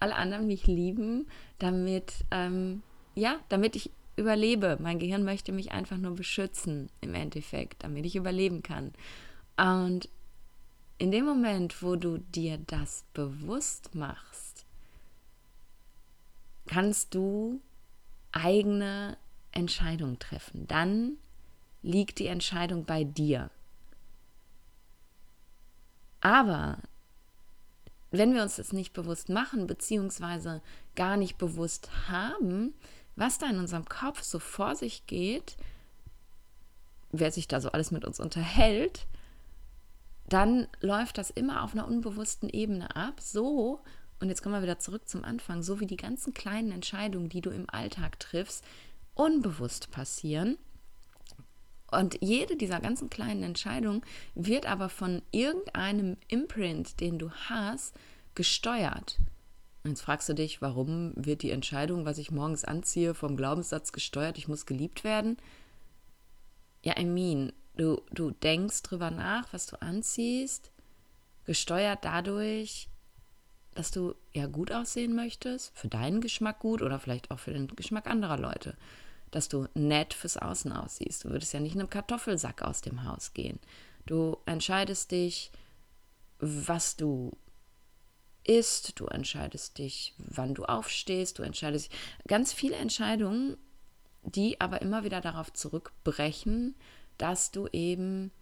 alle 0.00 0.16
anderen 0.16 0.48
mich 0.48 0.66
lieben, 0.66 1.28
damit, 1.60 2.12
ähm, 2.32 2.82
ja, 3.14 3.36
damit 3.48 3.76
ich 3.76 3.90
überlebe. 4.16 4.76
Mein 4.80 4.98
Gehirn 4.98 5.24
möchte 5.24 5.52
mich 5.52 5.70
einfach 5.70 5.96
nur 5.96 6.16
beschützen 6.16 6.90
im 7.00 7.14
Endeffekt, 7.14 7.84
damit 7.84 8.04
ich 8.04 8.16
überleben 8.16 8.64
kann. 8.64 8.92
Und 9.56 10.08
in 10.98 11.12
dem 11.12 11.24
Moment, 11.24 11.82
wo 11.82 11.94
du 11.94 12.18
dir 12.18 12.58
das 12.66 13.04
bewusst 13.14 13.94
machst, 13.94 14.66
kannst 16.66 17.14
du 17.14 17.60
eigene 18.32 19.16
Entscheidungen 19.52 20.18
treffen. 20.18 20.66
Dann 20.66 21.16
liegt 21.82 22.18
die 22.18 22.26
Entscheidung 22.26 22.84
bei 22.84 23.04
dir. 23.04 23.50
Aber 26.20 26.78
wenn 28.10 28.34
wir 28.34 28.42
uns 28.42 28.56
das 28.56 28.72
nicht 28.72 28.92
bewusst 28.92 29.28
machen, 29.28 29.66
beziehungsweise 29.66 30.62
gar 30.96 31.16
nicht 31.16 31.38
bewusst 31.38 31.90
haben, 32.08 32.74
was 33.16 33.38
da 33.38 33.48
in 33.48 33.58
unserem 33.58 33.86
Kopf 33.86 34.22
so 34.22 34.38
vor 34.38 34.74
sich 34.74 35.06
geht, 35.06 35.56
wer 37.12 37.30
sich 37.30 37.48
da 37.48 37.60
so 37.60 37.70
alles 37.72 37.90
mit 37.90 38.04
uns 38.04 38.20
unterhält, 38.20 39.06
dann 40.28 40.68
läuft 40.80 41.18
das 41.18 41.30
immer 41.30 41.62
auf 41.64 41.72
einer 41.72 41.88
unbewussten 41.88 42.48
Ebene 42.48 42.94
ab, 42.94 43.20
so, 43.20 43.80
und 44.20 44.28
jetzt 44.28 44.42
kommen 44.42 44.54
wir 44.54 44.62
wieder 44.62 44.78
zurück 44.78 45.08
zum 45.08 45.24
Anfang, 45.24 45.62
so 45.62 45.80
wie 45.80 45.86
die 45.86 45.96
ganzen 45.96 46.34
kleinen 46.34 46.72
Entscheidungen, 46.72 47.30
die 47.30 47.40
du 47.40 47.50
im 47.50 47.68
Alltag 47.70 48.20
triffst, 48.20 48.64
unbewusst 49.14 49.90
passieren 49.90 50.58
und 51.90 52.18
jede 52.20 52.56
dieser 52.56 52.80
ganzen 52.80 53.10
kleinen 53.10 53.42
Entscheidungen 53.42 54.02
wird 54.34 54.66
aber 54.66 54.88
von 54.88 55.22
irgendeinem 55.30 56.16
Imprint, 56.28 57.00
den 57.00 57.18
du 57.18 57.30
hast, 57.30 57.94
gesteuert. 58.34 59.18
Jetzt 59.84 60.02
fragst 60.02 60.28
du 60.28 60.34
dich, 60.34 60.60
warum 60.60 61.12
wird 61.16 61.42
die 61.42 61.50
Entscheidung, 61.50 62.04
was 62.04 62.18
ich 62.18 62.30
morgens 62.30 62.64
anziehe, 62.64 63.14
vom 63.14 63.36
Glaubenssatz 63.36 63.92
gesteuert, 63.92 64.38
ich 64.38 64.46
muss 64.46 64.66
geliebt 64.66 65.04
werden? 65.04 65.38
Ja, 66.82 66.98
I 66.98 67.04
mean, 67.04 67.52
Du, 67.80 68.02
du 68.12 68.30
denkst 68.30 68.82
drüber 68.82 69.10
nach, 69.10 69.52
was 69.54 69.66
du 69.66 69.80
anziehst, 69.80 70.70
gesteuert 71.46 72.04
dadurch, 72.04 72.88
dass 73.74 73.90
du 73.90 74.14
ja 74.32 74.46
gut 74.46 74.70
aussehen 74.70 75.14
möchtest, 75.14 75.72
für 75.74 75.88
deinen 75.88 76.20
Geschmack 76.20 76.58
gut 76.58 76.82
oder 76.82 76.98
vielleicht 76.98 77.30
auch 77.30 77.38
für 77.38 77.52
den 77.52 77.68
Geschmack 77.68 78.06
anderer 78.06 78.36
Leute. 78.36 78.76
Dass 79.30 79.48
du 79.48 79.68
nett 79.74 80.14
fürs 80.14 80.36
Außen 80.36 80.72
aussiehst. 80.72 81.24
Du 81.24 81.30
würdest 81.30 81.52
ja 81.52 81.60
nicht 81.60 81.74
in 81.74 81.80
einem 81.80 81.90
Kartoffelsack 81.90 82.62
aus 82.62 82.80
dem 82.80 83.04
Haus 83.04 83.32
gehen. 83.32 83.60
Du 84.06 84.38
entscheidest 84.46 85.12
dich, 85.12 85.52
was 86.38 86.96
du 86.96 87.36
isst, 88.44 88.98
du 88.98 89.06
entscheidest 89.06 89.78
dich, 89.78 90.14
wann 90.18 90.54
du 90.54 90.64
aufstehst, 90.64 91.38
du 91.38 91.42
entscheidest 91.42 91.92
ganz 92.26 92.52
viele 92.52 92.76
Entscheidungen, 92.76 93.56
die 94.22 94.60
aber 94.60 94.82
immer 94.82 95.04
wieder 95.04 95.20
darauf 95.20 95.52
zurückbrechen, 95.52 96.74
dass 97.18 97.50
du 97.50 97.68
eben 97.68 98.32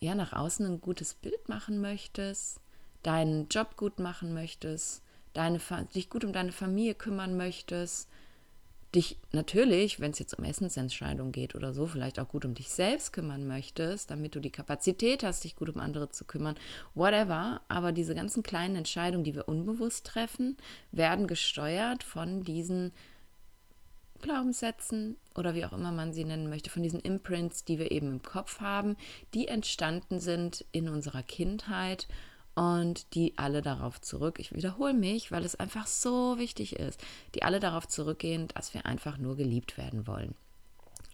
ja 0.00 0.14
nach 0.14 0.32
außen 0.32 0.66
ein 0.66 0.80
gutes 0.80 1.14
Bild 1.14 1.48
machen 1.48 1.80
möchtest, 1.80 2.60
deinen 3.02 3.48
Job 3.48 3.76
gut 3.76 3.98
machen 3.98 4.34
möchtest, 4.34 5.02
deine, 5.32 5.60
dich 5.94 6.10
gut 6.10 6.24
um 6.24 6.32
deine 6.32 6.52
Familie 6.52 6.94
kümmern 6.94 7.36
möchtest, 7.36 8.08
dich 8.94 9.18
natürlich, 9.32 10.00
wenn 10.00 10.10
es 10.10 10.18
jetzt 10.18 10.38
um 10.38 10.44
Essensentscheidungen 10.44 11.32
geht 11.32 11.54
oder 11.54 11.72
so, 11.72 11.86
vielleicht 11.86 12.18
auch 12.18 12.28
gut 12.28 12.44
um 12.44 12.54
dich 12.54 12.68
selbst 12.68 13.12
kümmern 13.12 13.46
möchtest, 13.46 14.10
damit 14.10 14.34
du 14.34 14.40
die 14.40 14.50
Kapazität 14.50 15.22
hast, 15.22 15.44
dich 15.44 15.56
gut 15.56 15.70
um 15.70 15.80
andere 15.80 16.10
zu 16.10 16.24
kümmern, 16.24 16.56
whatever. 16.94 17.62
Aber 17.68 17.92
diese 17.92 18.14
ganzen 18.14 18.42
kleinen 18.42 18.76
Entscheidungen, 18.76 19.24
die 19.24 19.34
wir 19.34 19.48
unbewusst 19.48 20.06
treffen, 20.06 20.56
werden 20.90 21.26
gesteuert 21.26 22.04
von 22.04 22.42
diesen 22.42 22.92
Glaubenssätzen 24.20 25.16
oder 25.34 25.54
wie 25.54 25.64
auch 25.64 25.72
immer 25.72 25.90
man 25.90 26.12
sie 26.12 26.24
nennen 26.24 26.48
möchte, 26.48 26.70
von 26.70 26.82
diesen 26.82 27.00
Imprints, 27.00 27.64
die 27.64 27.78
wir 27.78 27.90
eben 27.90 28.08
im 28.08 28.22
Kopf 28.22 28.60
haben, 28.60 28.96
die 29.34 29.48
entstanden 29.48 30.20
sind 30.20 30.64
in 30.70 30.88
unserer 30.88 31.22
Kindheit 31.22 32.06
und 32.54 33.14
die 33.14 33.38
alle 33.38 33.62
darauf 33.62 34.00
zurück, 34.00 34.38
ich 34.38 34.52
wiederhole 34.52 34.94
mich, 34.94 35.32
weil 35.32 35.44
es 35.44 35.54
einfach 35.54 35.86
so 35.86 36.38
wichtig 36.38 36.76
ist, 36.76 37.02
die 37.34 37.42
alle 37.42 37.60
darauf 37.60 37.88
zurückgehen, 37.88 38.48
dass 38.48 38.74
wir 38.74 38.84
einfach 38.84 39.16
nur 39.16 39.36
geliebt 39.36 39.78
werden 39.78 40.06
wollen. 40.06 40.34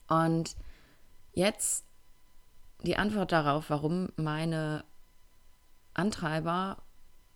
Und 0.09 0.57
jetzt 1.33 1.85
die 2.83 2.97
Antwort 2.97 3.33
darauf, 3.33 3.71
warum 3.71 4.09
meine 4.17 4.85
Antreiber, 5.95 6.83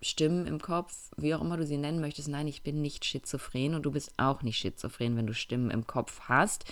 Stimmen 0.01 0.47
im 0.47 0.59
Kopf, 0.59 1.11
wie 1.15 1.33
auch 1.33 1.41
immer 1.41 1.55
du 1.55 1.65
sie 1.65 1.77
nennen 1.77 2.01
möchtest, 2.01 2.27
nein, 2.27 2.47
ich 2.47 2.61
bin 2.61 2.81
nicht 2.81 3.05
schizophren 3.05 3.73
und 3.73 3.83
du 3.83 3.91
bist 3.91 4.11
auch 4.17 4.41
nicht 4.41 4.57
schizophren, 4.57 5.15
wenn 5.15 5.27
du 5.27 5.33
Stimmen 5.33 5.71
im 5.71 5.87
Kopf 5.87 6.21
hast. 6.27 6.65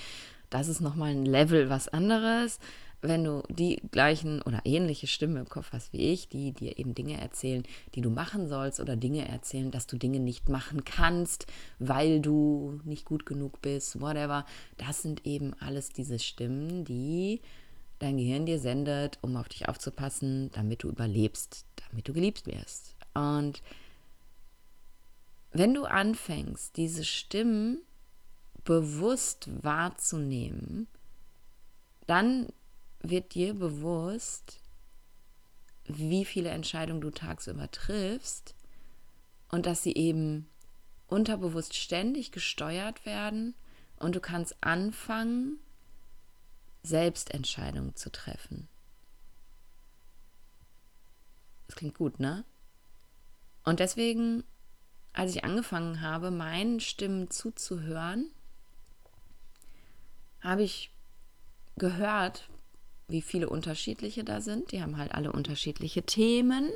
Das 0.50 0.68
ist 0.68 0.82
nochmal 0.82 1.12
ein 1.12 1.26
Level 1.26 1.70
was 1.70 1.88
anderes 1.88 2.60
wenn 3.02 3.24
du 3.24 3.44
die 3.50 3.82
gleichen 3.92 4.42
oder 4.44 4.62
ähnliche 4.64 5.08
Stimmen 5.08 5.38
im 5.38 5.50
Kopf 5.50 5.72
hast 5.74 5.92
wie 5.92 6.12
ich, 6.12 6.30
die 6.30 6.52
dir 6.52 6.78
eben 6.78 6.94
Dinge 6.94 7.20
erzählen, 7.20 7.64
die 7.96 8.02
du 8.02 8.10
machen 8.10 8.48
sollst 8.48 8.80
oder 8.80 8.96
Dinge 8.96 9.28
erzählen, 9.28 9.72
dass 9.72 9.88
du 9.88 9.98
Dinge 9.98 10.20
nicht 10.20 10.50
machen 10.50 10.86
kannst, 10.86 11.48
weil 11.80 12.22
du 12.22 12.80
nicht 12.84 13.06
gut 13.06 13.26
genug 13.26 13.62
bist, 13.62 14.00
whatever, 14.02 14.46
das 14.78 15.02
sind 15.02 15.26
eben 15.26 15.54
alles 15.60 15.90
diese 15.90 16.20
Stimmen, 16.20 16.86
die 16.86 17.42
dein 18.00 18.18
Gehirn 18.18 18.46
dir 18.46 18.60
sendet, 18.60 19.18
um 19.22 19.36
auf 19.36 19.50
dich 19.50 19.68
aufzupassen, 19.68 20.52
damit 20.54 20.84
du 20.84 20.90
überlebst, 20.90 21.66
damit 21.90 22.08
du 22.08 22.14
geliebt 22.14 22.46
wirst. 22.46 22.96
Und 23.14 23.62
wenn 25.52 25.74
du 25.74 25.86
anfängst, 25.86 26.78
diese 26.78 27.04
Stimmen 27.04 27.82
bewusst 28.64 29.50
wahrzunehmen, 29.64 30.88
dann 32.08 32.48
wird 33.02 33.34
dir 33.34 33.54
bewusst, 33.54 34.60
wie 35.86 36.26
viele 36.26 36.50
Entscheidungen 36.50 37.02
du 37.02 37.12
tagsüber 37.12 37.70
triffst 37.72 38.56
und 39.50 39.66
dass 39.66 39.84
sie 39.84 39.96
eben 39.96 40.48
unterbewusst 41.08 41.76
ständig 41.76 42.32
gesteuert 42.32 43.06
werden 43.06 43.56
und 43.98 44.16
du 44.16 44.20
kannst 44.20 44.56
anfangen, 44.64 45.60
Selbstentscheidungen 46.84 47.96
zu 47.96 48.12
treffen. 48.12 48.68
Das 51.68 51.76
klingt 51.76 51.96
gut, 51.96 52.20
ne? 52.20 52.44
Und 53.64 53.80
deswegen, 53.80 54.44
als 55.14 55.36
ich 55.36 55.44
angefangen 55.44 56.02
habe, 56.02 56.32
meinen 56.32 56.80
Stimmen 56.80 57.30
zuzuhören, 57.30 58.32
habe 60.42 60.64
ich 60.64 60.92
gehört, 61.78 62.50
wie 63.12 63.22
viele 63.22 63.50
unterschiedliche 63.50 64.24
da 64.24 64.42
sind. 64.42 64.72
Die 64.72 64.82
haben 64.82 64.98
halt 64.98 65.14
alle 65.14 65.32
unterschiedliche 65.32 66.04
Themen 66.04 66.70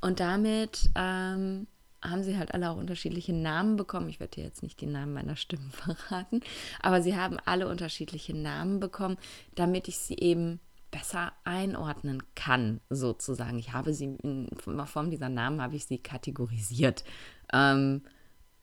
und 0.00 0.20
damit 0.20 0.90
ähm, 0.94 1.66
haben 2.02 2.22
sie 2.22 2.38
halt 2.38 2.54
alle 2.54 2.70
auch 2.70 2.76
unterschiedliche 2.76 3.32
Namen 3.32 3.76
bekommen. 3.76 4.08
Ich 4.08 4.20
werde 4.20 4.36
dir 4.36 4.44
jetzt 4.44 4.62
nicht 4.62 4.80
die 4.80 4.86
Namen 4.86 5.12
meiner 5.12 5.36
Stimmen 5.36 5.70
verraten, 5.72 6.40
aber 6.80 7.02
sie 7.02 7.16
haben 7.16 7.38
alle 7.44 7.68
unterschiedliche 7.68 8.36
Namen 8.36 8.80
bekommen, 8.80 9.16
damit 9.54 9.88
ich 9.88 9.98
sie 9.98 10.16
eben 10.16 10.60
besser 10.90 11.32
einordnen 11.44 12.22
kann, 12.34 12.80
sozusagen. 12.88 13.58
Ich 13.58 13.72
habe 13.72 13.92
sie 13.92 14.16
in 14.22 14.48
Form 14.56 15.10
dieser 15.10 15.28
Namen 15.28 15.60
habe 15.60 15.76
ich 15.76 15.84
sie 15.84 15.98
kategorisiert. 15.98 17.04
Ähm, 17.52 18.02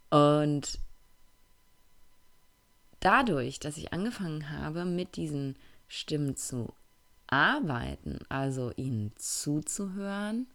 und 0.10 0.79
dadurch, 2.99 3.60
dass 3.60 3.77
ich 3.77 3.93
angefangen 3.93 4.49
habe, 4.49 4.86
mit 4.86 5.17
diesen 5.17 5.55
Stimmen 5.88 6.36
zu 6.36 6.73
arbeiten, 7.27 8.19
also 8.29 8.71
ihnen 8.75 9.11
zuzuhören, 9.15 10.47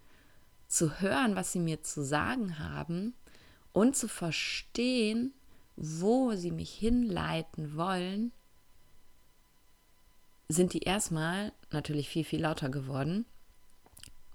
zu 0.69 1.01
hören, 1.01 1.35
was 1.35 1.53
sie 1.53 1.59
mir 1.59 1.83
zu 1.83 2.05
sagen 2.05 2.59
haben 2.59 3.15
und 3.73 3.97
zu 3.97 4.09
verstehen, 4.09 5.35
wo 5.77 6.35
sie 6.35 6.51
mich 6.51 6.73
hinleiten 6.73 7.77
wollen, 7.77 8.33
sind 10.49 10.75
die 10.75 10.81
erstmal 10.81 11.53
natürlich 11.71 12.09
viel, 12.09 12.25
viel 12.25 12.43
lauter 12.43 12.69
geworden. 12.69 13.25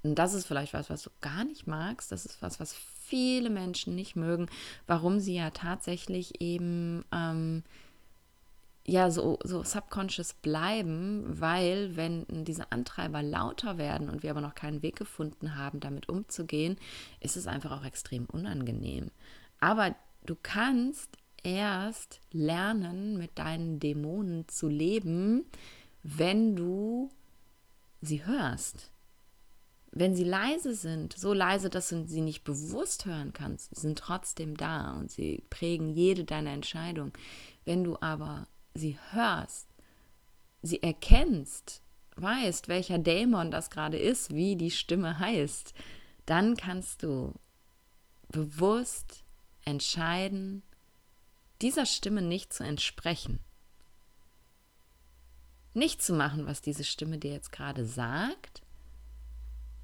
Und 0.03 0.15
das 0.15 0.33
ist 0.33 0.45
vielleicht 0.45 0.73
was, 0.73 0.89
was 0.89 1.03
du 1.03 1.09
gar 1.21 1.43
nicht 1.43 1.67
magst. 1.67 2.11
Das 2.11 2.25
ist 2.25 2.41
was, 2.41 2.59
was 2.59 2.73
viele 2.73 3.49
Menschen 3.49 3.95
nicht 3.95 4.15
mögen, 4.15 4.47
warum 4.87 5.19
sie 5.19 5.35
ja 5.35 5.49
tatsächlich 5.51 6.41
eben 6.41 7.03
ähm, 7.11 7.63
ja 8.87 9.09
so, 9.09 9.39
so 9.43 9.63
subconscious 9.63 10.33
bleiben, 10.33 11.23
weil 11.27 11.95
wenn 11.95 12.25
diese 12.29 12.71
Antreiber 12.71 13.23
lauter 13.23 13.77
werden 13.77 14.09
und 14.09 14.23
wir 14.23 14.31
aber 14.31 14.41
noch 14.41 14.55
keinen 14.55 14.81
Weg 14.83 14.95
gefunden 14.95 15.55
haben, 15.55 15.79
damit 15.79 16.07
umzugehen, 16.07 16.77
ist 17.19 17.35
es 17.35 17.47
einfach 17.47 17.71
auch 17.71 17.85
extrem 17.85 18.25
unangenehm. 18.25 19.11
Aber 19.59 19.95
du 20.25 20.35
kannst 20.41 21.17
erst 21.43 22.19
lernen, 22.31 23.17
mit 23.17 23.37
deinen 23.37 23.79
Dämonen 23.79 24.47
zu 24.47 24.67
leben, 24.67 25.45
wenn 26.03 26.55
du 26.55 27.09
sie 28.01 28.25
hörst. 28.25 28.91
Wenn 29.91 30.13
sie 30.13 30.25
leise 30.25 30.75
sind, 30.75 31.13
so 31.13 31.33
leise, 31.33 31.69
dass 31.69 31.89
du 31.89 32.05
sie 32.05 32.21
nicht 32.21 32.43
bewusst 32.43 33.05
hören 33.05 33.31
kannst, 33.31 33.75
sind 33.75 33.97
trotzdem 33.97 34.57
da 34.57 34.93
und 34.93 35.09
sie 35.09 35.43
prägen 35.49 35.89
jede 35.89 36.25
deiner 36.25 36.51
Entscheidung. 36.51 37.13
Wenn 37.63 37.83
du 37.83 37.97
aber 38.01 38.47
sie 38.75 38.99
hörst, 39.11 39.67
sie 40.61 40.83
erkennst, 40.83 41.81
weißt, 42.17 42.67
welcher 42.67 42.99
Dämon 42.99 43.49
das 43.49 43.69
gerade 43.69 43.97
ist, 43.97 44.33
wie 44.33 44.55
die 44.55 44.71
Stimme 44.71 45.17
heißt, 45.17 45.73
dann 46.25 46.55
kannst 46.55 47.03
du 47.03 47.33
bewusst 48.29 49.23
entscheiden, 49.63 50.61
dieser 51.61 51.85
Stimme 51.85 52.21
nicht 52.21 52.53
zu 52.53 52.63
entsprechen. 52.63 53.39
Nicht 55.73 56.01
zu 56.01 56.13
machen, 56.13 56.45
was 56.45 56.61
diese 56.61 56.83
Stimme 56.83 57.17
dir 57.17 57.31
jetzt 57.31 57.51
gerade 57.51 57.85
sagt, 57.85 58.61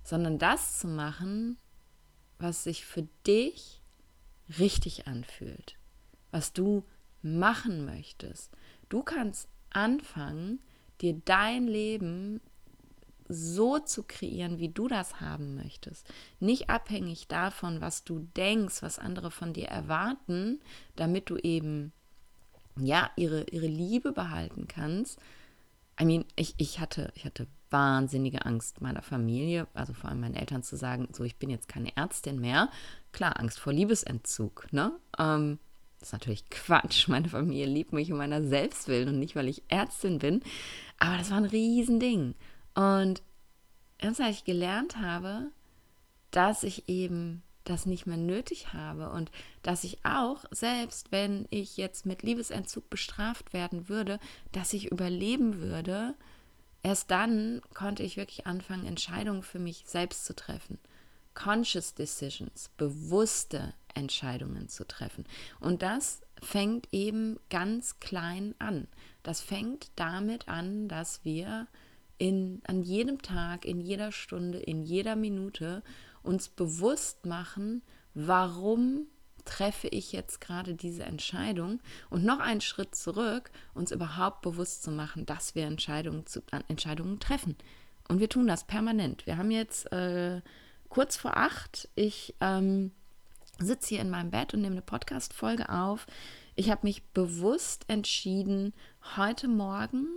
sondern 0.04 0.38
das 0.38 0.80
zu 0.80 0.88
machen, 0.88 1.58
was 2.40 2.64
sich 2.64 2.86
für 2.86 3.08
dich 3.26 3.82
richtig 4.60 5.08
anfühlt, 5.08 5.78
was 6.32 6.54
du 6.54 6.84
machen 7.22 7.86
möchtest, 7.86 8.52
Du 8.92 9.04
kannst 9.04 9.48
anfangen, 9.70 10.60
dir 11.00 11.22
dein 11.24 11.66
Leben 11.66 12.42
so 13.30 13.80
zu 13.80 14.04
kreieren, 14.04 14.60
wie 14.60 14.68
du 14.68 14.90
das 14.90 15.22
haben 15.22 15.56
möchtest. 15.56 16.06
Nicht 16.42 16.70
abhängig 16.70 17.30
davon, 17.30 17.80
was 17.80 18.04
du 18.04 18.28
denkst, 18.36 18.82
was 18.82 19.00
andere 19.00 19.32
von 19.32 19.54
dir 19.54 19.70
erwarten, 19.70 20.60
damit 20.98 21.30
du 21.30 21.38
eben 21.38 21.94
ja 22.78 23.10
ihre, 23.16 23.44
ihre 23.46 23.68
Liebe 23.68 24.12
behalten 24.12 24.68
kannst. 24.68 25.18
I 25.98 26.04
mean, 26.04 26.26
ich, 26.36 26.56
ich, 26.58 26.82
hatte, 26.82 27.14
ich 27.16 27.24
hatte 27.24 27.48
wahnsinnige 27.70 28.46
Angst 28.46 28.82
meiner 28.82 29.04
Familie, 29.04 29.68
also 29.74 29.94
vor 29.94 30.10
allem 30.10 30.20
meinen 30.20 30.36
Eltern 30.36 30.64
zu 30.64 30.76
sagen, 30.76 31.08
so 31.14 31.24
ich 31.24 31.38
bin 31.38 31.50
jetzt 31.50 31.70
keine 31.70 31.96
Ärztin 31.96 32.42
mehr. 32.42 32.70
Klar, 33.14 33.40
Angst 33.40 33.58
vor 33.58 33.72
Liebesentzug, 33.72 34.68
ne? 34.74 34.92
Ähm, 35.18 35.60
Das 36.02 36.10
ist 36.10 36.14
natürlich 36.14 36.50
Quatsch. 36.50 37.08
Meine 37.08 37.30
Familie 37.30 37.68
liebt 37.68 37.94
mich 37.94 38.12
um 38.12 38.18
meiner 38.18 38.42
selbst 38.42 38.88
willen 38.88 39.08
und 39.08 39.20
nicht, 39.20 39.36
weil 39.36 39.48
ich 39.48 39.62
Ärztin 39.68 40.18
bin. 40.18 40.42
Aber 40.98 41.18
das 41.18 41.30
war 41.30 41.38
ein 41.38 41.46
Riesending. 41.46 42.34
Und 42.74 43.22
erst 44.00 44.20
als 44.20 44.38
ich 44.38 44.44
gelernt 44.44 44.98
habe, 44.98 45.52
dass 46.32 46.64
ich 46.64 46.90
eben 46.90 47.44
das 47.66 47.86
nicht 47.86 48.08
mehr 48.08 48.18
nötig 48.18 48.74
habe 48.74 49.12
und 49.12 49.30
dass 49.62 49.84
ich 49.84 50.04
auch, 50.04 50.44
selbst 50.50 51.12
wenn 51.12 51.46
ich 51.52 51.78
jetzt 51.78 52.08
mit 52.08 52.24
Liebesentzug 52.24 52.90
bestraft 52.90 53.54
werden 53.54 53.88
würde, 53.88 54.20
dass 54.52 54.74
ich 54.74 54.92
überleben 54.92 55.60
würde, 55.60 56.16
erst 56.82 57.12
dann 57.12 57.62
konnte 57.76 58.02
ich 58.02 58.18
wirklich 58.18 58.48
anfangen, 58.48 58.88
Entscheidungen 58.88 59.44
für 59.44 59.60
mich 59.60 59.84
selbst 59.86 60.26
zu 60.26 60.36
treffen. 60.36 60.80
Conscious 61.36 61.94
Decisions, 61.94 62.72
bewusste 62.78 63.76
Entscheidungen 63.96 64.70
zu 64.70 64.88
treffen. 64.88 65.26
Und 65.60 65.82
das 65.82 66.22
fängt 66.42 66.88
eben 66.92 67.40
ganz 67.50 68.00
klein 68.00 68.56
an. 68.60 68.88
Das 69.24 69.42
fängt 69.42 69.92
damit 69.96 70.48
an, 70.48 70.88
dass 70.88 71.24
wir 71.24 71.68
in, 72.18 72.62
an 72.66 72.84
jedem 72.84 73.22
Tag, 73.22 73.66
in 73.66 73.80
jeder 73.80 74.12
Stunde, 74.12 74.60
in 74.60 74.84
jeder 74.84 75.16
Minute 75.16 75.84
uns 76.24 76.50
bewusst 76.50 77.26
machen, 77.26 77.82
warum 78.14 79.08
treffe 79.46 79.88
ich 79.88 80.12
jetzt 80.12 80.40
gerade 80.40 80.76
diese 80.76 81.04
Entscheidung 81.04 81.80
und 82.10 82.24
noch 82.24 82.40
einen 82.40 82.62
Schritt 82.62 82.94
zurück, 82.96 83.52
uns 83.74 83.92
überhaupt 83.92 84.42
bewusst 84.42 84.84
zu 84.84 84.92
machen, 84.92 85.26
dass 85.26 85.56
wir 85.56 85.66
Entscheidungen, 85.66 86.26
zu, 86.26 86.42
Entscheidungen 86.68 87.20
treffen. 87.20 87.56
Und 88.08 88.20
wir 88.20 88.30
tun 88.30 88.48
das 88.48 88.66
permanent. 88.66 89.26
Wir 89.26 89.38
haben 89.38 89.52
jetzt 89.52 89.92
äh, 89.92 90.42
kurz 90.90 91.18
vor 91.18 91.38
acht, 91.38 91.90
ich 91.96 92.36
ähm, 92.42 92.92
sitze 93.66 93.90
hier 93.90 94.02
in 94.02 94.10
meinem 94.10 94.32
Bett 94.32 94.54
und 94.54 94.62
nehme 94.62 94.74
eine 94.74 94.82
Podcast-Folge 94.82 95.70
auf. 95.70 96.08
Ich 96.56 96.70
habe 96.70 96.82
mich 96.84 97.04
bewusst 97.14 97.86
entschieden, 97.88 98.74
heute 99.16 99.48
Morgen 99.48 100.08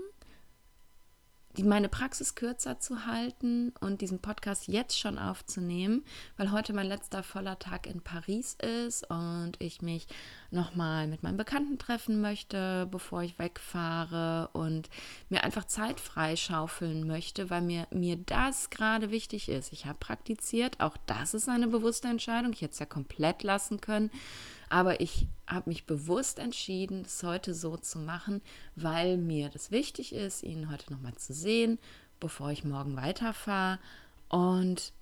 die, 1.57 1.63
meine 1.63 1.89
Praxis 1.89 2.35
kürzer 2.35 2.81
zu 2.81 3.07
halten 3.07 3.73
und 3.81 4.01
diesen 4.01 4.19
Podcast 4.19 4.69
jetzt 4.69 4.99
schon 4.99 5.19
aufzunehmen, 5.19 6.05
weil 6.37 6.53
heute 6.53 6.73
mein 6.73 6.87
letzter 6.87 7.23
voller 7.23 7.59
Tag 7.59 7.87
in 7.87 8.01
Paris 8.01 8.55
ist 8.55 9.09
und 9.11 9.53
ich 9.59 9.83
mich 9.83 10.07
nochmal 10.51 11.07
mit 11.07 11.23
meinen 11.23 11.37
Bekannten 11.37 11.79
treffen 11.79 12.21
möchte, 12.21 12.89
bevor 12.91 13.23
ich 13.23 13.39
wegfahre 13.39 14.49
und 14.53 14.89
mir 15.29 15.45
einfach 15.45 15.65
Zeit 15.65 16.01
freischaufeln 16.01 17.07
möchte, 17.07 17.51
weil 17.51 17.63
mir, 17.63 17.87
mir 17.91 18.17
das 18.17 18.71
gerade 18.71 19.11
wichtig 19.11 19.49
ist. 19.49 19.73
Ich 19.73 19.87
habe 19.87 19.99
praktiziert, 19.99 20.81
auch 20.81 20.97
das 21.07 21.35
ist 21.35 21.49
eine 21.49 21.69
bewusste 21.69 22.09
Entscheidung. 22.09 22.53
Ich 22.53 22.63
hätte 22.63 22.73
es 22.73 22.79
ja 22.79 22.87
komplett 22.87 23.43
lassen 23.43 23.81
können. 23.81 24.11
Aber 24.75 25.01
ich 25.01 25.29
habe 25.47 25.71
mich 25.71 25.87
bewusst 25.87 26.41
entschieden, 26.41 27.03
es 27.07 27.23
heute 27.23 27.55
so 27.55 27.77
zu 27.77 27.97
machen, 27.97 28.43
weil 28.75 29.19
mir 29.19 29.49
das 29.49 29.71
wichtig 29.71 30.13
ist, 30.13 30.43
ihn 30.43 30.69
heute 30.69 30.93
nochmal 30.93 31.15
zu 31.15 31.33
sehen, 31.33 31.79
bevor 32.19 32.51
ich 32.51 32.65
morgen 32.65 32.97
weiterfahre. 32.97 33.79
Und 34.29 34.93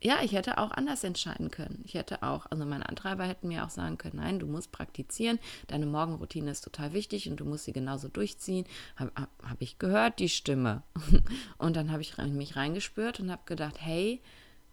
ja, 0.00 0.22
ich 0.22 0.32
hätte 0.32 0.56
auch 0.56 0.70
anders 0.70 1.04
entscheiden 1.04 1.50
können. 1.50 1.82
Ich 1.84 1.92
hätte 1.92 2.22
auch, 2.22 2.46
also 2.46 2.64
meine 2.64 2.88
Antreiber 2.88 3.24
hätten 3.24 3.48
mir 3.48 3.66
auch 3.66 3.70
sagen 3.70 3.98
können, 3.98 4.16
nein, 4.16 4.38
du 4.38 4.46
musst 4.46 4.72
praktizieren, 4.72 5.38
deine 5.66 5.84
Morgenroutine 5.84 6.52
ist 6.52 6.62
total 6.62 6.94
wichtig 6.94 7.28
und 7.28 7.36
du 7.38 7.44
musst 7.44 7.66
sie 7.66 7.74
genauso 7.74 8.08
durchziehen. 8.08 8.64
Habe 8.96 9.12
hab, 9.14 9.60
ich 9.60 9.78
gehört, 9.78 10.20
die 10.20 10.30
Stimme. 10.30 10.84
Und 11.58 11.76
dann 11.76 11.92
habe 11.92 12.00
ich 12.00 12.16
mich 12.16 12.56
reingespürt 12.56 13.20
und 13.20 13.30
habe 13.30 13.42
gedacht, 13.44 13.76
hey, 13.78 14.22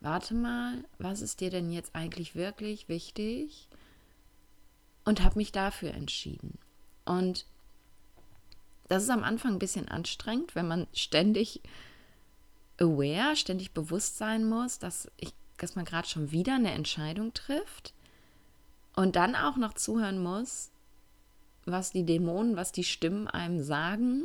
warte 0.02 0.34
mal, 0.34 0.84
was 0.98 1.22
ist 1.22 1.42
dir 1.42 1.50
denn 1.50 1.72
jetzt 1.72 1.96
eigentlich 1.96 2.36
wirklich 2.36 2.88
wichtig? 2.88 3.68
Und 5.06 5.24
habe 5.24 5.40
mich 5.40 5.52
dafür 5.52 5.94
entschieden. 5.94 6.58
Und 7.06 7.46
das 8.88 9.04
ist 9.04 9.10
am 9.10 9.24
Anfang 9.24 9.54
ein 9.54 9.60
bisschen 9.60 9.88
anstrengend, 9.88 10.56
wenn 10.56 10.68
man 10.68 10.88
ständig 10.94 11.62
aware, 12.80 13.36
ständig 13.36 13.72
bewusst 13.72 14.18
sein 14.18 14.48
muss, 14.48 14.80
dass, 14.80 15.12
ich, 15.18 15.34
dass 15.58 15.76
man 15.76 15.86
gerade 15.86 16.08
schon 16.08 16.32
wieder 16.32 16.56
eine 16.56 16.72
Entscheidung 16.72 17.34
trifft 17.34 17.94
und 18.96 19.16
dann 19.16 19.36
auch 19.36 19.58
noch 19.58 19.74
zuhören 19.74 20.22
muss, 20.22 20.72
was 21.66 21.92
die 21.92 22.06
Dämonen, 22.06 22.56
was 22.56 22.72
die 22.72 22.84
Stimmen 22.84 23.28
einem 23.28 23.62
sagen 23.62 24.24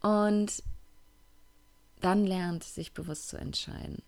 und 0.00 0.62
dann 2.00 2.26
lernt, 2.26 2.64
sich 2.64 2.92
bewusst 2.92 3.28
zu 3.28 3.36
entscheiden. 3.36 4.02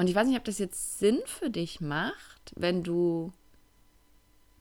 Und 0.00 0.08
ich 0.08 0.14
weiß 0.14 0.26
nicht, 0.26 0.38
ob 0.38 0.44
das 0.44 0.56
jetzt 0.56 0.98
Sinn 0.98 1.20
für 1.26 1.50
dich 1.50 1.82
macht, 1.82 2.54
wenn 2.56 2.82
du 2.82 3.34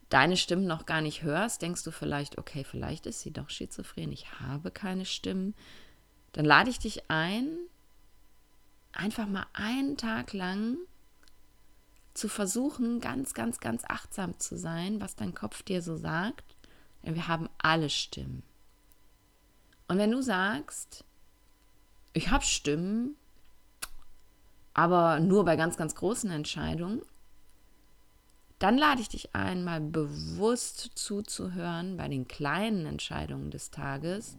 deine 0.10 0.36
Stimmen 0.36 0.68
noch 0.68 0.86
gar 0.86 1.00
nicht 1.00 1.24
hörst, 1.24 1.62
denkst 1.62 1.82
du 1.84 1.92
vielleicht, 1.92 2.38
okay, 2.38 2.66
vielleicht 2.66 3.06
ist 3.06 3.22
sie 3.22 3.32
doch 3.32 3.50
schizophren, 3.50 4.12
ich 4.12 4.42
habe 4.42 4.70
keine 4.70 5.06
Stimmen. 5.06 5.56
Dann 6.34 6.44
lade 6.44 6.70
ich 6.70 6.78
dich 6.78 7.10
ein, 7.10 7.58
einfach 8.92 9.28
mal 9.28 9.46
einen 9.54 9.96
Tag 9.96 10.34
lang 10.34 10.76
zu 12.14 12.28
versuchen, 12.28 13.00
ganz, 13.00 13.34
ganz, 13.34 13.62
ganz 13.62 13.86
achtsam 13.88 14.38
zu 14.40 14.58
sein, 14.58 15.00
was 15.00 15.16
dein 15.16 15.34
Kopf 15.34 15.64
dir 15.64 15.82
so 15.82 15.96
sagt. 15.96 16.58
Denn 17.06 17.16
wir 17.16 17.30
haben 17.30 17.48
alle 17.60 17.90
Stimmen. 17.90 18.44
Und 19.88 20.00
wenn 20.00 20.12
du 20.12 20.22
sagst, 20.22 21.06
ich 22.12 22.30
habe 22.30 22.44
Stimmen, 22.44 23.16
aber 24.74 25.20
nur 25.20 25.46
bei 25.46 25.56
ganz, 25.56 25.78
ganz 25.78 25.96
großen 25.96 26.30
Entscheidungen, 26.30 27.02
dann 28.60 28.78
lade 28.78 29.02
ich 29.02 29.10
dich 29.10 29.34
ein, 29.34 29.64
mal 29.64 29.80
bewusst 29.80 30.92
zuzuhören 30.96 31.96
bei 31.96 32.10
den 32.10 32.28
kleinen 32.28 32.86
Entscheidungen 32.86 33.52
des 33.52 33.72
Tages, 33.72 34.38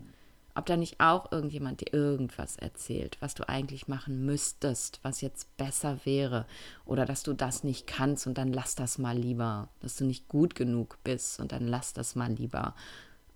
ob 0.54 0.66
da 0.66 0.76
nicht 0.76 1.00
auch 1.00 1.32
irgendjemand 1.32 1.80
dir 1.80 1.94
irgendwas 1.94 2.56
erzählt, 2.56 3.16
was 3.20 3.34
du 3.34 3.48
eigentlich 3.48 3.88
machen 3.88 4.26
müsstest, 4.26 5.00
was 5.02 5.22
jetzt 5.22 5.56
besser 5.56 6.00
wäre, 6.04 6.44
oder 6.84 7.06
dass 7.06 7.22
du 7.22 7.32
das 7.32 7.64
nicht 7.64 7.86
kannst 7.86 8.26
und 8.26 8.36
dann 8.36 8.52
lass 8.52 8.74
das 8.74 8.98
mal 8.98 9.16
lieber, 9.16 9.68
dass 9.80 9.96
du 9.96 10.04
nicht 10.04 10.28
gut 10.28 10.54
genug 10.54 10.98
bist 11.02 11.40
und 11.40 11.52
dann 11.52 11.66
lass 11.66 11.94
das 11.94 12.14
mal 12.14 12.32
lieber. 12.32 12.74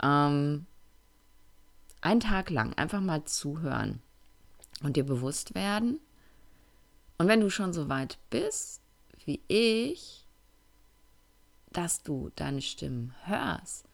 Ähm, 0.02 0.66
einen 2.02 2.20
Tag 2.20 2.50
lang 2.50 2.74
einfach 2.74 3.00
mal 3.00 3.24
zuhören 3.24 4.02
und 4.82 4.96
dir 4.96 5.04
bewusst 5.04 5.54
werden, 5.54 5.98
und 7.18 7.28
wenn 7.28 7.40
du 7.40 7.50
schon 7.50 7.72
so 7.72 7.88
weit 7.88 8.18
bist 8.30 8.80
wie 9.24 9.40
ich, 9.48 10.26
dass 11.72 12.02
du 12.02 12.30
deine 12.36 12.62
Stimmen 12.62 13.14
hörst, 13.24 13.86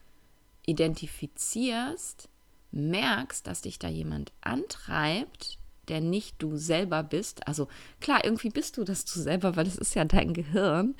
identifizierst, 0.65 2.29
merkst, 2.71 3.45
dass 3.47 3.61
dich 3.61 3.79
da 3.79 3.87
jemand 3.87 4.31
antreibt, 4.41 5.57
der 5.87 5.99
nicht 5.99 6.41
du 6.41 6.57
selber 6.57 7.03
bist. 7.03 7.47
Also 7.47 7.67
klar, 7.99 8.23
irgendwie 8.23 8.49
bist 8.49 8.77
du 8.77 8.83
das 8.83 9.03
du 9.05 9.19
selber, 9.19 9.55
weil 9.55 9.67
es 9.67 9.77
ist 9.77 9.95
ja 9.95 10.05
dein 10.05 10.33
Gehirn, 10.33 10.95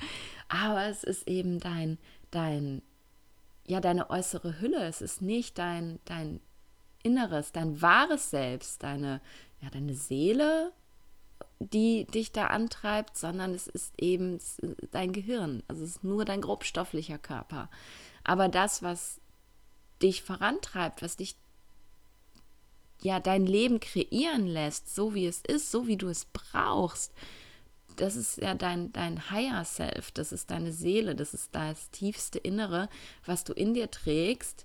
aber 0.48 0.86
es 0.86 1.04
ist 1.04 1.28
eben 1.28 1.60
dein, 1.60 1.98
dein, 2.30 2.82
ja, 3.66 3.80
deine 3.80 4.10
äußere 4.10 4.60
Hülle. 4.60 4.84
Es 4.84 5.00
ist 5.00 5.22
nicht 5.22 5.58
dein, 5.58 6.00
dein 6.04 6.40
Inneres, 7.02 7.52
dein 7.52 7.80
wahres 7.80 8.30
Selbst, 8.30 8.82
deine, 8.82 9.20
ja, 9.60 9.70
deine 9.70 9.94
Seele, 9.94 10.72
die 11.70 12.06
dich 12.06 12.32
da 12.32 12.48
antreibt, 12.48 13.16
sondern 13.16 13.54
es 13.54 13.66
ist 13.66 13.92
eben 13.98 14.38
dein 14.90 15.12
Gehirn. 15.12 15.62
Also 15.68 15.84
es 15.84 15.90
ist 15.90 16.04
nur 16.04 16.24
dein 16.24 16.40
grobstofflicher 16.40 17.18
Körper. 17.18 17.70
Aber 18.24 18.48
das, 18.48 18.82
was 18.82 19.20
dich 20.02 20.22
vorantreibt, 20.22 21.02
was 21.02 21.16
dich 21.16 21.36
ja 23.02 23.20
dein 23.20 23.46
Leben 23.46 23.80
kreieren 23.80 24.46
lässt, 24.46 24.94
so 24.94 25.14
wie 25.14 25.26
es 25.26 25.40
ist, 25.40 25.70
so 25.70 25.86
wie 25.86 25.96
du 25.96 26.08
es 26.08 26.24
brauchst, 26.26 27.12
das 27.96 28.16
ist 28.16 28.38
ja 28.38 28.54
dein, 28.54 28.92
dein 28.92 29.30
Higher 29.30 29.64
Self, 29.64 30.10
das 30.12 30.32
ist 30.32 30.50
deine 30.50 30.72
Seele, 30.72 31.14
das 31.14 31.34
ist 31.34 31.54
das 31.54 31.90
tiefste 31.90 32.38
Innere, 32.38 32.88
was 33.26 33.44
du 33.44 33.52
in 33.52 33.74
dir 33.74 33.90
trägst. 33.90 34.64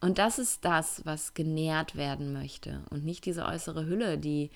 Und 0.00 0.18
das 0.18 0.38
ist 0.38 0.64
das, 0.64 1.04
was 1.04 1.34
genährt 1.34 1.94
werden 1.94 2.32
möchte 2.32 2.82
und 2.90 3.04
nicht 3.04 3.26
diese 3.26 3.44
äußere 3.44 3.86
Hülle, 3.86 4.18
die 4.18 4.50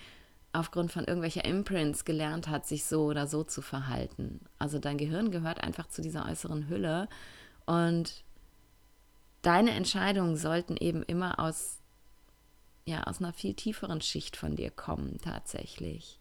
aufgrund 0.54 0.92
von 0.92 1.04
irgendwelcher 1.04 1.44
Imprints 1.44 2.04
gelernt 2.04 2.48
hat, 2.48 2.66
sich 2.66 2.84
so 2.84 3.04
oder 3.04 3.26
so 3.26 3.44
zu 3.44 3.62
verhalten. 3.62 4.40
Also 4.58 4.78
dein 4.78 4.98
Gehirn 4.98 5.30
gehört 5.30 5.62
einfach 5.62 5.88
zu 5.88 6.02
dieser 6.02 6.26
äußeren 6.26 6.68
Hülle 6.68 7.08
und 7.66 8.24
deine 9.42 9.72
Entscheidungen 9.72 10.36
sollten 10.36 10.76
eben 10.76 11.02
immer 11.02 11.38
aus 11.38 11.78
ja, 12.86 13.04
aus 13.04 13.20
einer 13.20 13.32
viel 13.32 13.54
tieferen 13.54 14.00
Schicht 14.00 14.36
von 14.36 14.56
dir 14.56 14.70
kommen 14.70 15.18
tatsächlich. 15.22 16.18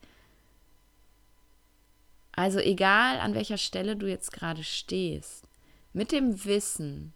Also 2.31 2.59
egal 2.59 3.19
an 3.19 3.35
welcher 3.35 3.57
Stelle 3.57 3.95
du 3.95 4.07
jetzt 4.07 4.31
gerade 4.31 4.63
stehst, 4.63 5.45
mit 5.91 6.11
dem 6.11 6.45
Wissen, 6.45 7.13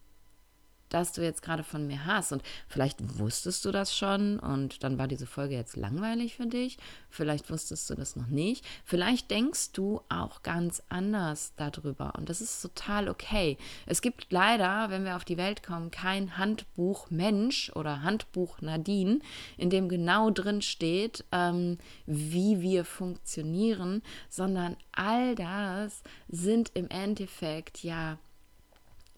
das 0.89 1.13
du 1.13 1.21
jetzt 1.21 1.41
gerade 1.41 1.63
von 1.63 1.87
mir 1.87 2.05
hast. 2.05 2.31
Und 2.31 2.43
vielleicht 2.67 3.19
wusstest 3.19 3.65
du 3.65 3.71
das 3.71 3.95
schon 3.95 4.39
und 4.39 4.83
dann 4.83 4.97
war 4.97 5.07
diese 5.07 5.27
Folge 5.27 5.55
jetzt 5.55 5.75
langweilig 5.75 6.35
für 6.35 6.47
dich. 6.47 6.77
Vielleicht 7.09 7.49
wusstest 7.49 7.89
du 7.89 7.95
das 7.95 8.15
noch 8.15 8.27
nicht. 8.27 8.65
Vielleicht 8.85 9.31
denkst 9.31 9.71
du 9.73 10.01
auch 10.09 10.43
ganz 10.43 10.83
anders 10.89 11.53
darüber. 11.55 12.13
Und 12.15 12.29
das 12.29 12.41
ist 12.41 12.61
total 12.61 13.09
okay. 13.09 13.57
Es 13.85 14.01
gibt 14.01 14.27
leider, 14.31 14.89
wenn 14.89 15.03
wir 15.03 15.15
auf 15.15 15.25
die 15.25 15.37
Welt 15.37 15.63
kommen, 15.63 15.91
kein 15.91 16.37
Handbuch 16.37 17.09
Mensch 17.09 17.71
oder 17.75 18.03
Handbuch 18.03 18.61
Nadine, 18.61 19.19
in 19.57 19.69
dem 19.69 19.89
genau 19.89 20.29
drin 20.29 20.61
steht, 20.61 21.25
ähm, 21.31 21.77
wie 22.05 22.61
wir 22.61 22.85
funktionieren, 22.85 24.01
sondern 24.29 24.77
all 24.91 25.35
das 25.35 26.03
sind 26.27 26.71
im 26.73 26.89
Endeffekt 26.89 27.83
ja, 27.83 28.17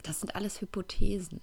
das 0.03 0.21
sind 0.21 0.35
alles 0.35 0.61
Hypothesen. 0.61 1.41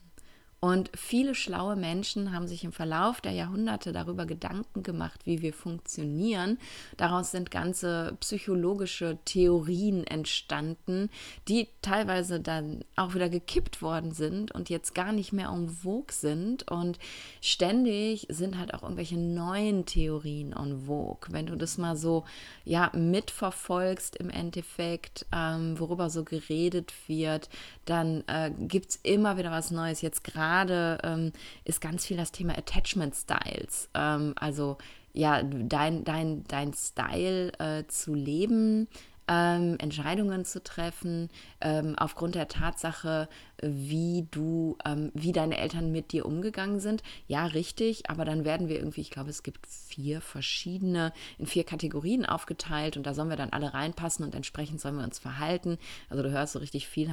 Und 0.58 0.90
viele 0.96 1.34
schlaue 1.34 1.76
Menschen 1.76 2.32
haben 2.32 2.48
sich 2.48 2.64
im 2.64 2.72
Verlauf 2.72 3.20
der 3.20 3.32
Jahrhunderte 3.32 3.92
darüber 3.92 4.24
Gedanken 4.24 4.82
gemacht, 4.82 5.20
wie 5.26 5.42
wir 5.42 5.52
funktionieren. 5.52 6.58
Daraus 6.96 7.30
sind 7.30 7.50
ganze 7.50 8.16
psychologische 8.20 9.18
Theorien 9.26 10.06
entstanden, 10.06 11.10
die 11.46 11.68
teilweise 11.82 12.40
dann 12.40 12.84
auch 12.96 13.14
wieder 13.14 13.28
gekippt 13.28 13.82
worden 13.82 14.12
sind 14.12 14.50
und 14.50 14.70
jetzt 14.70 14.94
gar 14.94 15.12
nicht 15.12 15.32
mehr 15.32 15.50
en 15.50 15.68
vogue 15.68 16.12
sind. 16.12 16.70
Und 16.70 16.98
ständig 17.42 18.26
sind 18.30 18.56
halt 18.56 18.72
auch 18.72 18.82
irgendwelche 18.82 19.18
neuen 19.18 19.84
Theorien 19.84 20.54
en 20.54 20.86
vogue. 20.86 21.28
Wenn 21.32 21.46
du 21.46 21.56
das 21.56 21.76
mal 21.76 21.96
so 21.96 22.24
ja, 22.64 22.90
mitverfolgst 22.94 24.16
im 24.16 24.30
Endeffekt, 24.30 25.26
ähm, 25.32 25.78
worüber 25.78 26.08
so 26.08 26.24
geredet 26.24 26.94
wird, 27.08 27.50
dann 27.84 28.24
äh, 28.26 28.50
gibt 28.58 28.90
es 28.90 28.96
immer 29.02 29.36
wieder 29.36 29.50
was 29.50 29.70
Neues. 29.70 30.00
Jetzt 30.00 30.24
gerade 30.24 30.45
gerade 30.46 30.98
ähm, 31.02 31.32
ist 31.64 31.80
ganz 31.80 32.06
viel 32.06 32.16
das 32.16 32.32
Thema 32.32 32.56
Attachment 32.56 33.14
Styles. 33.14 33.88
Ähm, 33.94 34.34
also 34.36 34.78
ja, 35.12 35.42
dein, 35.42 36.04
dein, 36.04 36.44
dein 36.44 36.72
Style 36.74 37.52
äh, 37.58 37.86
zu 37.88 38.14
leben, 38.14 38.88
ähm, 39.28 39.76
Entscheidungen 39.78 40.44
zu 40.44 40.62
treffen, 40.62 41.30
ähm, 41.60 41.94
aufgrund 41.98 42.34
der 42.34 42.48
Tatsache, 42.48 43.28
wie 43.60 44.28
du, 44.30 44.76
ähm, 44.84 45.10
wie 45.14 45.32
deine 45.32 45.58
Eltern 45.58 45.90
mit 45.90 46.12
dir 46.12 46.26
umgegangen 46.26 46.80
sind. 46.80 47.02
Ja, 47.26 47.46
richtig, 47.46 48.08
aber 48.10 48.24
dann 48.24 48.44
werden 48.44 48.68
wir 48.68 48.76
irgendwie, 48.76 49.00
ich 49.00 49.10
glaube, 49.10 49.30
es 49.30 49.42
gibt 49.42 49.66
vier 49.66 50.20
verschiedene, 50.20 51.12
in 51.38 51.46
vier 51.46 51.64
Kategorien 51.64 52.24
aufgeteilt 52.26 52.96
und 52.96 53.06
da 53.06 53.14
sollen 53.14 53.30
wir 53.30 53.36
dann 53.36 53.50
alle 53.50 53.74
reinpassen 53.74 54.24
und 54.24 54.34
entsprechend 54.34 54.80
sollen 54.80 54.96
wir 54.96 55.04
uns 55.04 55.18
verhalten. 55.18 55.78
Also 56.08 56.22
du 56.22 56.30
hörst 56.30 56.52
so 56.52 56.58
richtig 56.58 56.86
viel, 56.86 57.10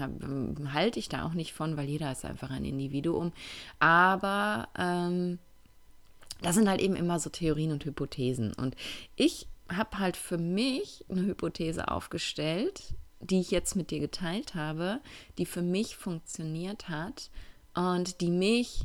halte 0.74 1.00
ich 1.00 1.10
da 1.10 1.26
auch 1.26 1.34
nicht 1.34 1.54
von, 1.54 1.78
weil 1.78 1.90
jeder 1.90 2.12
ist 2.12 2.26
einfach 2.26 2.52
ein 2.52 2.66
Individuum. 2.66 3.32
Aber 3.80 4.68
ähm, 4.78 5.40
das 6.42 6.56
sind 6.56 6.70
halt 6.70 6.82
eben 6.82 6.96
immer 6.96 7.20
so 7.20 7.30
Theorien 7.30 7.72
und 7.72 7.86
Hypothesen. 7.86 8.54
Und 8.54 8.76
ich 9.16 9.48
habe 9.70 10.00
halt 10.00 10.18
für 10.18 10.38
mich 10.38 11.06
eine 11.10 11.24
Hypothese 11.24 11.88
aufgestellt, 11.88 12.94
die 13.20 13.40
ich 13.40 13.52
jetzt 13.52 13.76
mit 13.76 13.92
dir 13.92 14.00
geteilt 14.00 14.56
habe, 14.56 15.00
die 15.38 15.46
für 15.46 15.62
mich 15.62 15.96
funktioniert 15.96 16.90
hat 16.90 17.30
und 17.74 18.22
die 18.22 18.30
mich 18.30 18.82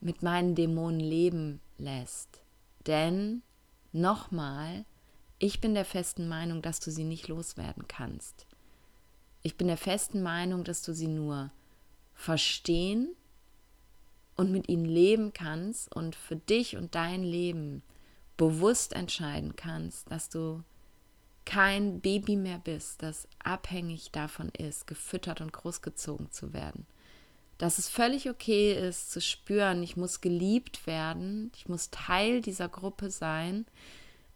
mit 0.00 0.22
meinen 0.22 0.54
Dämonen 0.54 1.00
leben 1.00 1.60
lässt. 1.78 2.40
Denn 2.86 3.42
nochmal, 3.92 4.84
ich 5.38 5.60
bin 5.60 5.74
der 5.74 5.84
festen 5.84 6.28
Meinung, 6.28 6.62
dass 6.62 6.80
du 6.80 6.90
sie 6.90 7.04
nicht 7.04 7.28
loswerden 7.28 7.88
kannst. 7.88 8.46
Ich 9.42 9.56
bin 9.56 9.68
der 9.68 9.76
festen 9.76 10.22
Meinung, 10.22 10.64
dass 10.64 10.82
du 10.82 10.92
sie 10.92 11.08
nur 11.08 11.50
verstehen 12.14 13.14
und 14.36 14.50
mit 14.52 14.68
ihnen 14.68 14.84
leben 14.84 15.32
kannst 15.32 15.94
und 15.94 16.14
für 16.14 16.36
dich 16.36 16.76
und 16.76 16.94
dein 16.94 17.22
Leben 17.22 17.82
bewusst 18.38 18.94
entscheiden 18.94 19.54
kannst, 19.56 20.10
dass 20.10 20.30
du 20.30 20.62
kein 21.44 22.00
Baby 22.00 22.36
mehr 22.36 22.58
bist, 22.58 23.02
das 23.02 23.28
abhängig 23.42 24.10
davon 24.12 24.48
ist, 24.50 24.86
gefüttert 24.86 25.42
und 25.42 25.52
großgezogen 25.52 26.30
zu 26.30 26.54
werden. 26.54 26.86
Dass 27.58 27.78
es 27.78 27.88
völlig 27.88 28.30
okay 28.30 28.72
ist 28.72 29.10
zu 29.10 29.20
spüren, 29.20 29.82
ich 29.82 29.96
muss 29.96 30.20
geliebt 30.20 30.86
werden, 30.86 31.50
ich 31.56 31.68
muss 31.68 31.90
Teil 31.90 32.40
dieser 32.40 32.68
Gruppe 32.68 33.10
sein, 33.10 33.66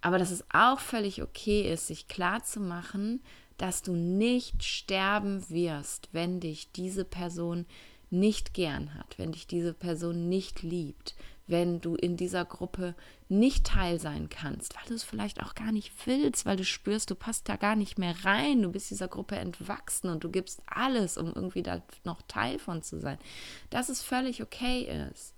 aber 0.01 0.19
dass 0.19 0.31
es 0.31 0.45
auch 0.53 0.81
völlig 0.81 1.23
okay 1.23 1.73
ist, 1.73 1.87
sich 1.87 2.09
klar 2.09 2.43
zu 2.43 2.61
machen, 2.61 3.23
dass 3.57 3.83
du 3.83 3.93
nicht 3.93 4.65
sterben 4.65 5.49
wirst, 5.49 6.09
wenn 6.13 6.41
dich 6.41 6.73
diese 6.73 7.05
Person 7.05 7.67
nicht 8.11 8.55
gern 8.55 8.95
hat, 8.95 9.19
wenn 9.19 9.33
dich 9.33 9.47
diese 9.47 9.73
Person 9.73 10.29
nicht 10.29 10.63
liebt, 10.63 11.15
wenn 11.47 11.81
du 11.81 11.95
in 11.95 12.17
dieser 12.17 12.45
Gruppe 12.45 12.95
nicht 13.29 13.67
teil 13.67 13.99
sein 13.99 14.29
kannst, 14.29 14.77
weil 14.77 14.85
du 14.87 14.95
es 14.95 15.03
vielleicht 15.03 15.43
auch 15.43 15.55
gar 15.55 15.73
nicht 15.73 16.07
willst, 16.07 16.47
weil 16.47 16.57
du 16.57 16.65
spürst, 16.65 17.11
du 17.11 17.15
passt 17.15 17.49
da 17.49 17.57
gar 17.57 17.77
nicht 17.77 17.99
mehr 17.99 18.15
rein, 18.25 18.63
du 18.63 18.71
bist 18.71 18.91
dieser 18.91 19.09
Gruppe 19.09 19.37
entwachsen 19.37 20.09
und 20.09 20.25
du 20.25 20.31
gibst 20.31 20.63
alles, 20.67 21.17
um 21.19 21.33
irgendwie 21.35 21.63
da 21.63 21.83
noch 22.05 22.23
Teil 22.23 22.59
von 22.59 22.83
zu 22.83 23.01
sein, 23.01 23.19
dass 23.71 23.89
es 23.89 24.03
völlig 24.03 24.43
okay 24.43 25.09
ist. 25.11 25.35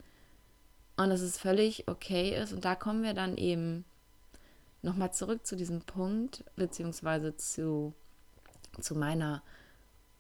Und 0.97 1.11
dass 1.11 1.23
es 1.23 1.39
völlig 1.39 1.89
okay 1.89 2.41
ist. 2.41 2.53
Und 2.53 2.65
da 2.65 2.77
kommen 2.77 3.03
wir 3.03 3.15
dann 3.15 3.37
eben 3.37 3.85
nochmal 4.83 5.13
zurück 5.13 5.45
zu 5.45 5.57
diesem 5.57 5.81
Punkt, 5.81 6.45
beziehungsweise 6.55 7.37
zu, 7.37 7.95
zu 8.81 8.95
meiner 8.95 9.43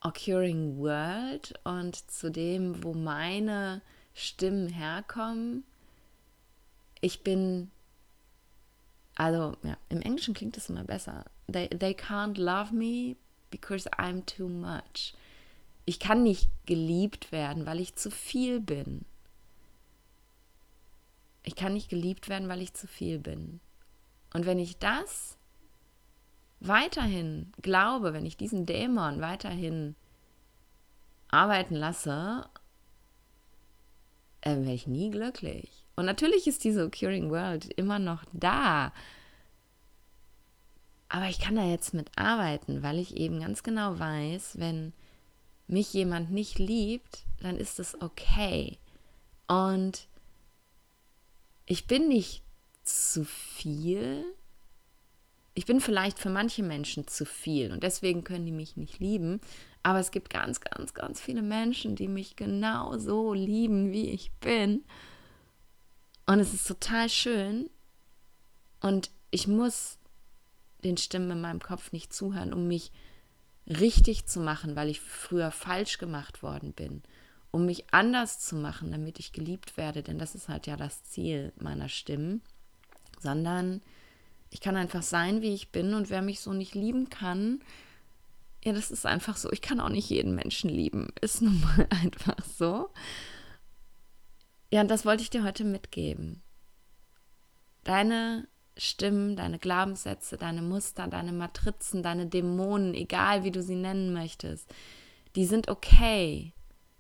Occurring 0.00 0.78
World 0.78 1.54
und 1.62 2.10
zu 2.10 2.30
dem, 2.30 2.82
wo 2.82 2.92
meine 2.92 3.82
Stimmen 4.14 4.68
herkommen 4.68 5.64
ich 7.00 7.22
bin, 7.22 7.70
also 9.14 9.56
ja, 9.62 9.76
im 9.88 10.02
Englischen 10.02 10.34
klingt 10.34 10.56
es 10.56 10.68
immer 10.68 10.84
besser. 10.84 11.24
They, 11.50 11.68
they 11.68 11.92
can't 11.92 12.38
love 12.38 12.74
me 12.74 13.16
because 13.50 13.88
I'm 13.92 14.24
too 14.26 14.48
much. 14.48 15.14
Ich 15.86 16.00
kann 16.00 16.22
nicht 16.22 16.48
geliebt 16.66 17.30
werden, 17.30 17.66
weil 17.66 17.80
ich 17.80 17.94
zu 17.94 18.10
viel 18.10 18.60
bin. 18.60 19.04
Ich 21.42 21.54
kann 21.54 21.74
nicht 21.74 21.90
geliebt 21.90 22.28
werden, 22.28 22.48
weil 22.48 22.62
ich 22.62 22.72
zu 22.72 22.86
viel 22.86 23.18
bin. 23.18 23.60
Und 24.32 24.46
wenn 24.46 24.58
ich 24.58 24.78
das 24.78 25.36
weiterhin 26.60 27.52
glaube, 27.60 28.14
wenn 28.14 28.24
ich 28.24 28.36
diesen 28.36 28.64
Dämon 28.64 29.20
weiterhin 29.20 29.94
arbeiten 31.28 31.74
lasse, 31.74 32.48
äh, 34.40 34.56
werde 34.56 34.72
ich 34.72 34.86
nie 34.86 35.10
glücklich. 35.10 35.83
Und 35.96 36.06
natürlich 36.06 36.46
ist 36.46 36.64
diese 36.64 36.90
Curing 36.90 37.30
World 37.30 37.72
immer 37.74 37.98
noch 37.98 38.24
da. 38.32 38.92
Aber 41.08 41.28
ich 41.28 41.38
kann 41.38 41.54
da 41.54 41.64
jetzt 41.64 41.94
mit 41.94 42.10
arbeiten, 42.16 42.82
weil 42.82 42.98
ich 42.98 43.16
eben 43.16 43.40
ganz 43.40 43.62
genau 43.62 43.98
weiß, 43.98 44.58
wenn 44.58 44.92
mich 45.66 45.92
jemand 45.92 46.30
nicht 46.30 46.58
liebt, 46.58 47.24
dann 47.40 47.56
ist 47.56 47.78
es 47.78 48.00
okay. 48.00 48.78
Und 49.46 50.08
ich 51.66 51.86
bin 51.86 52.08
nicht 52.08 52.42
zu 52.82 53.24
viel. 53.24 54.24
Ich 55.54 55.66
bin 55.66 55.80
vielleicht 55.80 56.18
für 56.18 56.30
manche 56.30 56.62
Menschen 56.62 57.06
zu 57.06 57.24
viel 57.24 57.70
und 57.72 57.82
deswegen 57.84 58.24
können 58.24 58.44
die 58.44 58.52
mich 58.52 58.76
nicht 58.76 58.98
lieben. 58.98 59.40
Aber 59.84 60.00
es 60.00 60.10
gibt 60.10 60.30
ganz, 60.30 60.60
ganz, 60.60 60.94
ganz 60.94 61.20
viele 61.20 61.42
Menschen, 61.42 61.94
die 61.94 62.08
mich 62.08 62.36
genau 62.36 62.98
so 62.98 63.34
lieben, 63.34 63.92
wie 63.92 64.10
ich 64.10 64.32
bin. 64.40 64.82
Und 66.26 66.40
es 66.40 66.54
ist 66.54 66.66
total 66.66 67.08
schön. 67.08 67.70
Und 68.80 69.10
ich 69.30 69.46
muss 69.46 69.98
den 70.84 70.96
Stimmen 70.96 71.30
in 71.30 71.40
meinem 71.40 71.60
Kopf 71.60 71.92
nicht 71.92 72.12
zuhören, 72.12 72.52
um 72.52 72.68
mich 72.68 72.92
richtig 73.66 74.26
zu 74.26 74.40
machen, 74.40 74.76
weil 74.76 74.90
ich 74.90 75.00
früher 75.00 75.50
falsch 75.50 75.98
gemacht 75.98 76.42
worden 76.42 76.72
bin. 76.72 77.02
Um 77.50 77.66
mich 77.66 77.92
anders 77.92 78.40
zu 78.40 78.56
machen, 78.56 78.90
damit 78.90 79.18
ich 79.18 79.32
geliebt 79.32 79.76
werde, 79.76 80.02
denn 80.02 80.18
das 80.18 80.34
ist 80.34 80.48
halt 80.48 80.66
ja 80.66 80.76
das 80.76 81.04
Ziel 81.04 81.52
meiner 81.56 81.88
Stimmen. 81.88 82.42
Sondern 83.20 83.80
ich 84.50 84.60
kann 84.60 84.76
einfach 84.76 85.02
sein, 85.02 85.40
wie 85.40 85.54
ich 85.54 85.70
bin 85.70 85.94
und 85.94 86.10
wer 86.10 86.20
mich 86.20 86.40
so 86.40 86.52
nicht 86.52 86.74
lieben 86.74 87.08
kann, 87.10 87.60
ja, 88.64 88.72
das 88.72 88.90
ist 88.90 89.04
einfach 89.04 89.36
so. 89.36 89.52
Ich 89.52 89.60
kann 89.60 89.78
auch 89.78 89.90
nicht 89.90 90.08
jeden 90.08 90.34
Menschen 90.34 90.70
lieben. 90.70 91.08
Ist 91.20 91.42
nun 91.42 91.60
mal 91.60 91.86
einfach 92.02 92.36
so. 92.56 92.88
Ja, 94.74 94.80
und 94.80 94.90
das 94.90 95.04
wollte 95.04 95.22
ich 95.22 95.30
dir 95.30 95.44
heute 95.44 95.62
mitgeben. 95.62 96.42
Deine 97.84 98.48
Stimmen, 98.76 99.36
deine 99.36 99.60
Glaubenssätze, 99.60 100.36
deine 100.36 100.62
Muster, 100.62 101.06
deine 101.06 101.30
Matrizen, 101.30 102.02
deine 102.02 102.26
Dämonen, 102.26 102.92
egal 102.92 103.44
wie 103.44 103.52
du 103.52 103.62
sie 103.62 103.76
nennen 103.76 104.12
möchtest, 104.12 104.74
die 105.36 105.44
sind 105.46 105.68
okay 105.68 106.54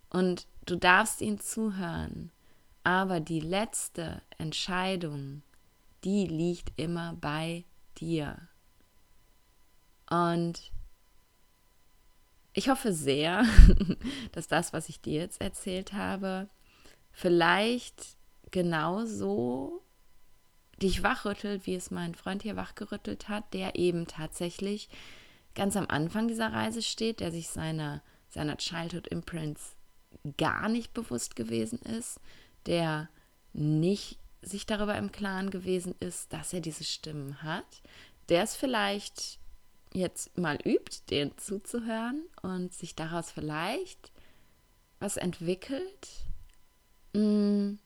und 0.08 0.46
du 0.66 0.76
darfst 0.76 1.20
ihnen 1.20 1.40
zuhören. 1.40 2.30
Aber 2.84 3.18
die 3.18 3.40
letzte 3.40 4.22
Entscheidung, 4.38 5.42
die 6.04 6.28
liegt 6.28 6.70
immer 6.76 7.14
bei 7.20 7.64
dir. 7.98 8.38
Und 10.08 10.70
ich 12.52 12.68
hoffe 12.68 12.92
sehr, 12.92 13.44
dass 14.30 14.46
das, 14.46 14.72
was 14.72 14.88
ich 14.88 15.00
dir 15.00 15.22
jetzt 15.22 15.40
erzählt 15.40 15.92
habe, 15.92 16.48
vielleicht 17.14 18.16
genauso 18.50 19.82
dich 20.82 21.02
wachrüttelt, 21.02 21.66
wie 21.66 21.76
es 21.76 21.90
mein 21.90 22.14
Freund 22.14 22.42
hier 22.42 22.56
wachgerüttelt 22.56 23.28
hat, 23.28 23.54
der 23.54 23.76
eben 23.76 24.06
tatsächlich 24.06 24.88
ganz 25.54 25.76
am 25.76 25.86
Anfang 25.88 26.28
dieser 26.28 26.52
Reise 26.52 26.82
steht, 26.82 27.20
der 27.20 27.30
sich 27.30 27.48
seiner, 27.48 28.02
seiner 28.28 28.56
Childhood 28.56 29.06
Imprints 29.06 29.76
gar 30.36 30.68
nicht 30.68 30.92
bewusst 30.92 31.36
gewesen 31.36 31.78
ist, 31.78 32.20
der 32.66 33.08
nicht 33.52 34.18
sich 34.42 34.66
darüber 34.66 34.96
im 34.98 35.12
Klaren 35.12 35.50
gewesen 35.50 35.94
ist, 36.00 36.32
dass 36.32 36.52
er 36.52 36.60
diese 36.60 36.84
Stimmen 36.84 37.42
hat, 37.42 37.82
der 38.28 38.42
es 38.42 38.56
vielleicht 38.56 39.38
jetzt 39.92 40.36
mal 40.36 40.58
übt, 40.64 41.02
denen 41.08 41.38
zuzuhören 41.38 42.24
und 42.42 42.74
sich 42.74 42.96
daraus 42.96 43.30
vielleicht 43.30 44.12
was 44.98 45.16
entwickelt, 45.16 46.08
mm, 47.14 47.78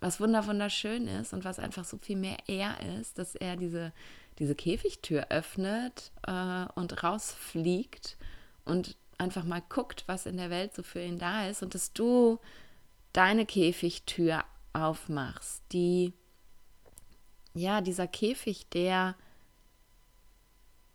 was 0.00 0.20
wunderschön 0.20 1.08
ist 1.08 1.32
und 1.32 1.44
was 1.44 1.58
einfach 1.58 1.84
so 1.84 1.98
viel 1.98 2.16
mehr 2.16 2.36
er 2.46 2.78
ist, 3.00 3.18
dass 3.18 3.34
er 3.34 3.56
diese, 3.56 3.92
diese 4.38 4.54
Käfigtür 4.54 5.26
öffnet 5.30 6.12
äh, 6.26 6.66
und 6.74 7.02
rausfliegt 7.02 8.16
und 8.64 8.96
einfach 9.18 9.44
mal 9.44 9.62
guckt, 9.68 10.04
was 10.06 10.26
in 10.26 10.36
der 10.36 10.50
Welt 10.50 10.74
so 10.74 10.82
für 10.82 11.02
ihn 11.02 11.18
da 11.18 11.48
ist 11.48 11.62
und 11.62 11.74
dass 11.74 11.92
du 11.92 12.38
deine 13.12 13.46
Käfigtür 13.46 14.44
aufmachst, 14.74 15.62
die 15.72 16.12
ja, 17.54 17.80
dieser 17.80 18.06
Käfig, 18.06 18.68
der 18.68 19.16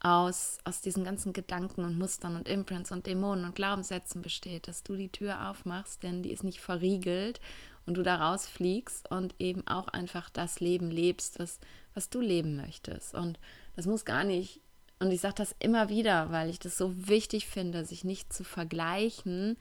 aus, 0.03 0.57
aus 0.63 0.81
diesen 0.81 1.03
ganzen 1.03 1.31
Gedanken 1.31 1.83
und 1.83 1.97
Mustern 1.97 2.35
und 2.35 2.47
Imprints 2.47 2.91
und 2.91 3.05
Dämonen 3.05 3.45
und 3.45 3.55
Glaubenssätzen 3.55 4.21
besteht, 4.21 4.67
dass 4.67 4.83
du 4.83 4.95
die 4.95 5.11
Tür 5.11 5.49
aufmachst, 5.49 6.01
denn 6.03 6.23
die 6.23 6.31
ist 6.31 6.43
nicht 6.43 6.59
verriegelt 6.59 7.39
und 7.85 7.95
du 7.95 8.03
da 8.03 8.15
rausfliegst 8.15 9.11
und 9.11 9.35
eben 9.39 9.65
auch 9.67 9.87
einfach 9.87 10.29
das 10.29 10.59
Leben 10.59 10.89
lebst, 10.89 11.39
was, 11.39 11.59
was 11.93 12.09
du 12.09 12.19
leben 12.19 12.55
möchtest. 12.55 13.13
Und 13.13 13.39
das 13.75 13.85
muss 13.85 14.03
gar 14.03 14.23
nicht, 14.23 14.61
und 14.99 15.11
ich 15.11 15.21
sage 15.21 15.35
das 15.35 15.55
immer 15.59 15.89
wieder, 15.89 16.31
weil 16.31 16.49
ich 16.49 16.59
das 16.59 16.77
so 16.77 17.07
wichtig 17.07 17.47
finde, 17.47 17.85
sich 17.85 18.03
nicht 18.03 18.33
zu 18.33 18.43
vergleichen. 18.43 19.57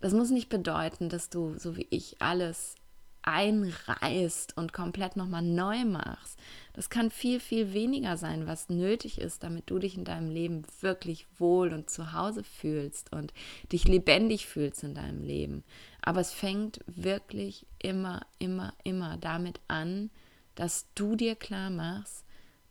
Das 0.00 0.12
muss 0.12 0.30
nicht 0.30 0.48
bedeuten, 0.48 1.08
dass 1.08 1.30
du, 1.30 1.58
so 1.58 1.76
wie 1.76 1.86
ich, 1.90 2.20
alles 2.20 2.76
einreißt 3.22 4.56
und 4.56 4.72
komplett 4.72 5.16
nochmal 5.16 5.42
neu 5.42 5.84
machst. 5.84 6.38
Das 6.72 6.90
kann 6.90 7.10
viel, 7.10 7.38
viel 7.38 7.72
weniger 7.72 8.16
sein, 8.16 8.46
was 8.46 8.68
nötig 8.68 9.18
ist, 9.18 9.42
damit 9.42 9.70
du 9.70 9.78
dich 9.78 9.96
in 9.96 10.04
deinem 10.04 10.30
Leben 10.30 10.62
wirklich 10.80 11.26
wohl 11.38 11.72
und 11.72 11.90
zu 11.90 12.12
Hause 12.12 12.44
fühlst 12.44 13.12
und 13.12 13.32
dich 13.70 13.86
lebendig 13.86 14.46
fühlst 14.46 14.82
in 14.82 14.94
deinem 14.94 15.22
Leben. 15.22 15.64
Aber 16.00 16.20
es 16.20 16.32
fängt 16.32 16.80
wirklich 16.86 17.66
immer, 17.78 18.22
immer, 18.38 18.72
immer 18.84 19.16
damit 19.18 19.60
an, 19.68 20.10
dass 20.54 20.86
du 20.94 21.14
dir 21.14 21.36
klar 21.36 21.70
machst, 21.70 22.24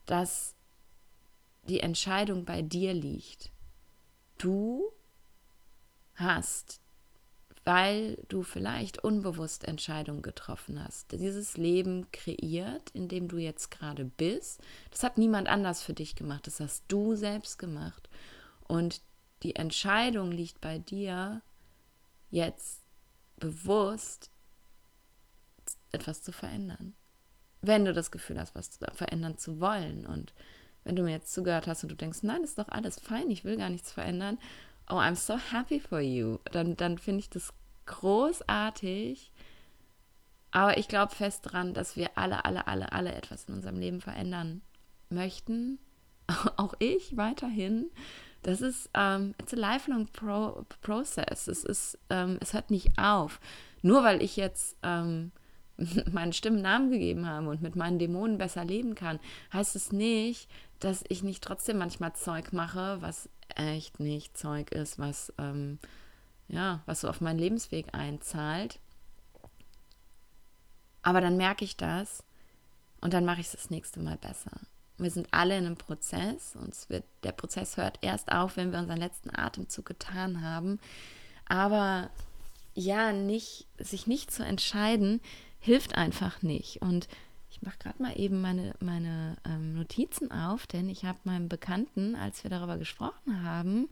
dass 0.05 0.55
die 1.67 1.79
Entscheidung 1.79 2.45
bei 2.45 2.61
dir 2.61 2.93
liegt. 2.93 3.51
Du 4.37 4.91
hast 6.15 6.80
weil 7.63 8.17
du 8.27 8.43
vielleicht 8.43 9.03
unbewusst 9.03 9.65
Entscheidungen 9.65 10.21
getroffen 10.21 10.83
hast. 10.83 11.11
Dieses 11.11 11.57
Leben 11.57 12.11
kreiert, 12.11 12.89
in 12.91 13.07
dem 13.07 13.27
du 13.27 13.37
jetzt 13.37 13.69
gerade 13.69 14.05
bist. 14.05 14.61
Das 14.89 15.03
hat 15.03 15.17
niemand 15.17 15.47
anders 15.47 15.83
für 15.83 15.93
dich 15.93 16.15
gemacht, 16.15 16.47
das 16.47 16.59
hast 16.59 16.85
du 16.87 17.15
selbst 17.15 17.59
gemacht. 17.59 18.09
Und 18.67 19.01
die 19.43 19.55
Entscheidung 19.55 20.31
liegt 20.31 20.61
bei 20.61 20.79
dir, 20.79 21.41
jetzt 22.29 22.81
bewusst 23.37 24.31
etwas 25.91 26.23
zu 26.23 26.31
verändern. 26.31 26.93
Wenn 27.61 27.85
du 27.85 27.93
das 27.93 28.11
Gefühl 28.11 28.39
hast, 28.39 28.55
was 28.55 28.79
verändern 28.93 29.37
zu 29.37 29.59
wollen. 29.59 30.05
Und 30.05 30.33
wenn 30.83 30.95
du 30.95 31.03
mir 31.03 31.11
jetzt 31.11 31.33
zugehört 31.33 31.67
hast 31.67 31.83
und 31.83 31.89
du 31.89 31.95
denkst, 31.95 32.19
nein, 32.23 32.43
ist 32.43 32.57
doch 32.57 32.69
alles 32.69 32.99
fein, 32.99 33.29
ich 33.29 33.43
will 33.43 33.57
gar 33.57 33.69
nichts 33.69 33.91
verändern, 33.91 34.39
oh, 34.91 34.97
I'm 34.97 35.15
so 35.15 35.37
happy 35.37 35.79
for 35.79 35.99
you, 35.99 36.39
dann, 36.51 36.75
dann 36.75 36.97
finde 36.97 37.21
ich 37.21 37.29
das 37.29 37.53
großartig. 37.85 39.31
Aber 40.51 40.77
ich 40.77 40.87
glaube 40.87 41.15
fest 41.15 41.45
daran, 41.45 41.73
dass 41.73 41.95
wir 41.95 42.17
alle, 42.17 42.43
alle, 42.45 42.67
alle, 42.67 42.91
alle 42.91 43.13
etwas 43.13 43.45
in 43.45 43.55
unserem 43.55 43.79
Leben 43.79 44.01
verändern 44.01 44.61
möchten. 45.09 45.79
Auch 46.57 46.73
ich 46.79 47.15
weiterhin. 47.15 47.89
Das 48.43 48.61
ist, 48.61 48.89
ähm, 48.93 49.33
it's 49.39 49.53
a 49.53 49.57
lifelong 49.57 50.07
pro 50.07 50.65
process. 50.81 51.47
Es 51.47 51.63
ist, 51.63 51.97
ähm, 52.09 52.37
es 52.41 52.53
hört 52.53 52.71
nicht 52.71 52.97
auf. 52.97 53.39
Nur 53.81 54.03
weil 54.03 54.21
ich 54.21 54.35
jetzt 54.35 54.75
ähm, 54.83 55.31
meinen 56.11 56.33
Stimmen 56.33 56.61
Namen 56.61 56.91
gegeben 56.91 57.27
habe 57.27 57.49
und 57.49 57.61
mit 57.61 57.75
meinen 57.75 57.99
Dämonen 57.99 58.37
besser 58.37 58.65
leben 58.65 58.95
kann, 58.95 59.19
heißt 59.53 59.75
es 59.75 59.91
nicht, 59.91 60.49
dass 60.79 61.03
ich 61.07 61.23
nicht 61.23 61.43
trotzdem 61.43 61.77
manchmal 61.77 62.13
Zeug 62.13 62.51
mache, 62.51 62.97
was 63.01 63.29
echt 63.57 63.99
nicht 63.99 64.37
Zeug 64.37 64.71
ist, 64.71 64.99
was, 64.99 65.33
ähm, 65.37 65.79
ja, 66.47 66.81
was 66.85 67.01
so 67.01 67.09
auf 67.09 67.21
meinen 67.21 67.39
Lebensweg 67.39 67.87
einzahlt. 67.93 68.79
Aber 71.01 71.21
dann 71.21 71.37
merke 71.37 71.65
ich 71.65 71.77
das 71.77 72.23
und 73.01 73.13
dann 73.13 73.25
mache 73.25 73.41
ich 73.41 73.47
es 73.47 73.53
das 73.53 73.69
nächste 73.69 73.99
Mal 73.99 74.17
besser. 74.17 74.51
Wir 74.97 75.09
sind 75.09 75.27
alle 75.31 75.57
in 75.57 75.65
einem 75.65 75.77
Prozess 75.77 76.55
und 76.55 76.75
wird, 76.89 77.03
der 77.23 77.31
Prozess 77.31 77.77
hört 77.77 77.97
erst 78.01 78.31
auf, 78.31 78.55
wenn 78.55 78.71
wir 78.71 78.79
unseren 78.79 78.99
letzten 78.99 79.35
Atemzug 79.35 79.85
getan 79.85 80.43
haben. 80.43 80.79
Aber 81.45 82.11
ja, 82.75 83.11
nicht, 83.11 83.67
sich 83.79 84.05
nicht 84.05 84.31
zu 84.31 84.45
entscheiden, 84.45 85.19
hilft 85.59 85.95
einfach 85.95 86.41
nicht. 86.43 86.81
Und 86.81 87.07
ich 87.61 87.67
mache 87.67 87.77
gerade 87.77 88.01
mal 88.01 88.19
eben 88.19 88.41
meine, 88.41 88.73
meine 88.79 89.37
ähm, 89.45 89.75
Notizen 89.75 90.31
auf, 90.31 90.65
denn 90.65 90.89
ich 90.89 91.05
habe 91.05 91.19
meinem 91.25 91.47
Bekannten, 91.47 92.15
als 92.15 92.43
wir 92.43 92.49
darüber 92.49 92.77
gesprochen 92.77 93.43
haben, 93.43 93.87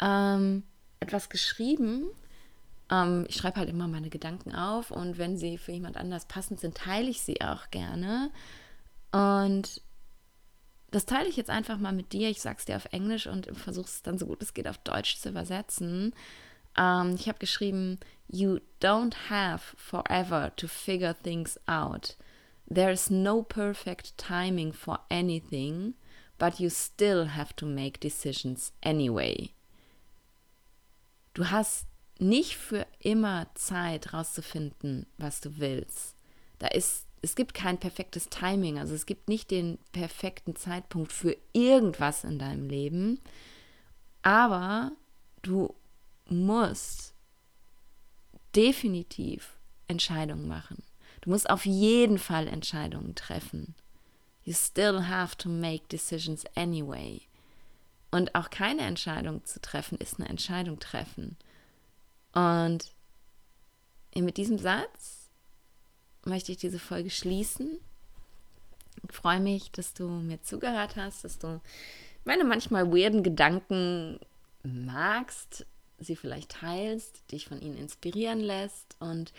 ähm, 0.00 0.64
etwas 0.98 1.28
geschrieben. 1.28 2.06
Ähm, 2.90 3.24
ich 3.28 3.36
schreibe 3.36 3.60
halt 3.60 3.68
immer 3.68 3.86
meine 3.86 4.10
Gedanken 4.10 4.56
auf 4.56 4.90
und 4.90 5.18
wenn 5.18 5.36
sie 5.36 5.56
für 5.56 5.70
jemand 5.70 5.96
anders 5.96 6.26
passend 6.26 6.58
sind, 6.58 6.76
teile 6.76 7.08
ich 7.08 7.20
sie 7.20 7.40
auch 7.42 7.70
gerne. 7.70 8.32
Und 9.12 9.82
das 10.90 11.06
teile 11.06 11.28
ich 11.28 11.36
jetzt 11.36 11.50
einfach 11.50 11.78
mal 11.78 11.92
mit 11.92 12.12
dir. 12.12 12.28
Ich 12.28 12.40
sage 12.40 12.56
es 12.58 12.64
dir 12.64 12.74
auf 12.74 12.86
Englisch 12.92 13.28
und 13.28 13.46
versuche 13.56 13.86
es 13.86 14.02
dann 14.02 14.18
so 14.18 14.26
gut 14.26 14.42
es 14.42 14.52
geht 14.52 14.66
auf 14.66 14.78
Deutsch 14.78 15.18
zu 15.18 15.28
übersetzen. 15.28 16.12
Um, 16.76 17.14
ich 17.14 17.28
habe 17.28 17.38
geschrieben, 17.38 17.98
You 18.28 18.58
don't 18.82 19.14
have 19.30 19.76
forever 19.76 20.54
to 20.56 20.66
figure 20.66 21.14
things 21.14 21.58
out. 21.66 22.16
There 22.68 22.90
is 22.90 23.10
no 23.10 23.42
perfect 23.42 24.16
timing 24.18 24.72
for 24.72 24.98
anything, 25.10 25.94
but 26.38 26.60
you 26.60 26.68
still 26.68 27.26
have 27.26 27.54
to 27.56 27.66
make 27.66 28.00
decisions 28.00 28.72
anyway. 28.82 29.50
Du 31.34 31.50
hast 31.50 31.86
nicht 32.18 32.56
für 32.56 32.86
immer 32.98 33.46
Zeit 33.54 34.12
rauszufinden, 34.12 35.06
was 35.18 35.40
du 35.40 35.58
willst. 35.58 36.16
Da 36.58 36.68
ist 36.68 37.06
es 37.22 37.34
gibt 37.34 37.54
kein 37.54 37.78
perfektes 37.78 38.28
Timing, 38.28 38.78
also 38.78 38.94
es 38.94 39.04
gibt 39.04 39.28
nicht 39.28 39.50
den 39.50 39.78
perfekten 39.90 40.54
Zeitpunkt 40.54 41.12
für 41.12 41.36
irgendwas 41.52 42.22
in 42.22 42.38
deinem 42.38 42.68
Leben, 42.68 43.20
aber 44.22 44.92
du 45.42 45.74
musst 46.28 47.14
definitiv 48.54 49.58
Entscheidungen 49.88 50.46
machen. 50.46 50.84
Du 51.26 51.32
musst 51.32 51.50
auf 51.50 51.66
jeden 51.66 52.18
Fall 52.18 52.46
Entscheidungen 52.46 53.16
treffen. 53.16 53.74
You 54.44 54.52
still 54.52 55.08
have 55.08 55.36
to 55.38 55.48
make 55.48 55.88
decisions 55.88 56.44
anyway. 56.54 57.20
Und 58.12 58.36
auch 58.36 58.48
keine 58.48 58.82
Entscheidung 58.82 59.44
zu 59.44 59.60
treffen, 59.60 59.98
ist 59.98 60.20
eine 60.20 60.28
Entscheidung 60.28 60.78
treffen. 60.78 61.36
Und 62.32 62.92
mit 64.14 64.36
diesem 64.36 64.56
Satz 64.58 65.28
möchte 66.24 66.52
ich 66.52 66.58
diese 66.58 66.78
Folge 66.78 67.10
schließen. 67.10 67.76
Ich 69.02 69.12
freue 69.12 69.40
mich, 69.40 69.72
dass 69.72 69.94
du 69.94 70.06
mir 70.06 70.40
zugehört 70.42 70.94
hast, 70.94 71.24
dass 71.24 71.40
du 71.40 71.60
meine 72.24 72.44
manchmal 72.44 72.92
weirden 72.92 73.24
Gedanken 73.24 74.20
magst, 74.62 75.66
sie 75.98 76.14
vielleicht 76.14 76.52
teilst, 76.52 77.32
dich 77.32 77.46
von 77.46 77.60
ihnen 77.60 77.76
inspirieren 77.76 78.38
lässt 78.38 78.94
und 79.00 79.32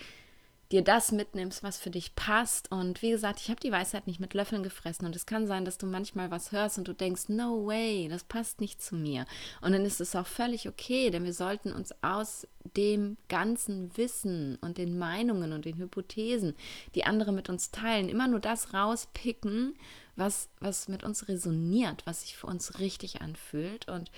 dir 0.71 0.81
das 0.81 1.11
mitnimmst, 1.11 1.63
was 1.63 1.77
für 1.77 1.89
dich 1.89 2.15
passt. 2.15 2.71
Und 2.71 3.01
wie 3.01 3.11
gesagt, 3.11 3.39
ich 3.39 3.49
habe 3.49 3.59
die 3.59 3.71
Weisheit 3.71 4.05
nicht 4.05 4.19
mit 4.19 4.33
Löffeln 4.33 4.63
gefressen. 4.63 5.05
Und 5.05 5.15
es 5.15 5.25
kann 5.25 5.47
sein, 5.47 5.63
dass 5.63 5.77
du 5.77 5.85
manchmal 5.85 6.29
was 6.29 6.51
hörst 6.51 6.77
und 6.77 6.87
du 6.87 6.93
denkst, 6.93 7.29
no 7.29 7.65
way, 7.65 8.07
das 8.09 8.25
passt 8.25 8.59
nicht 8.59 8.81
zu 8.81 8.95
mir. 8.95 9.25
Und 9.61 9.71
dann 9.71 9.85
ist 9.85 10.01
es 10.01 10.15
auch 10.15 10.27
völlig 10.27 10.67
okay, 10.67 11.09
denn 11.09 11.23
wir 11.23 11.33
sollten 11.33 11.71
uns 11.71 11.93
aus 12.01 12.47
dem 12.75 13.17
ganzen 13.29 13.95
Wissen 13.95 14.57
und 14.57 14.77
den 14.77 14.97
Meinungen 14.97 15.53
und 15.53 15.63
den 15.63 15.77
Hypothesen, 15.77 16.53
die 16.95 17.05
andere 17.05 17.31
mit 17.31 17.49
uns 17.49 17.71
teilen, 17.71 18.09
immer 18.09 18.27
nur 18.27 18.41
das 18.41 18.73
rauspicken, 18.73 19.75
was, 20.17 20.49
was 20.59 20.89
mit 20.89 21.03
uns 21.03 21.29
resoniert, 21.29 22.05
was 22.05 22.21
sich 22.21 22.35
für 22.35 22.47
uns 22.47 22.79
richtig 22.79 23.21
anfühlt. 23.21 23.87
Und 23.87 24.11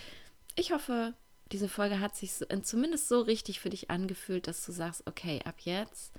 ich 0.56 0.72
hoffe, 0.72 1.14
diese 1.52 1.70
Folge 1.70 2.00
hat 2.00 2.16
sich 2.16 2.32
zumindest 2.64 3.08
so 3.08 3.22
richtig 3.22 3.60
für 3.60 3.70
dich 3.70 3.92
angefühlt, 3.92 4.48
dass 4.48 4.66
du 4.66 4.72
sagst, 4.72 5.06
okay, 5.06 5.42
ab 5.46 5.56
jetzt 5.60 6.14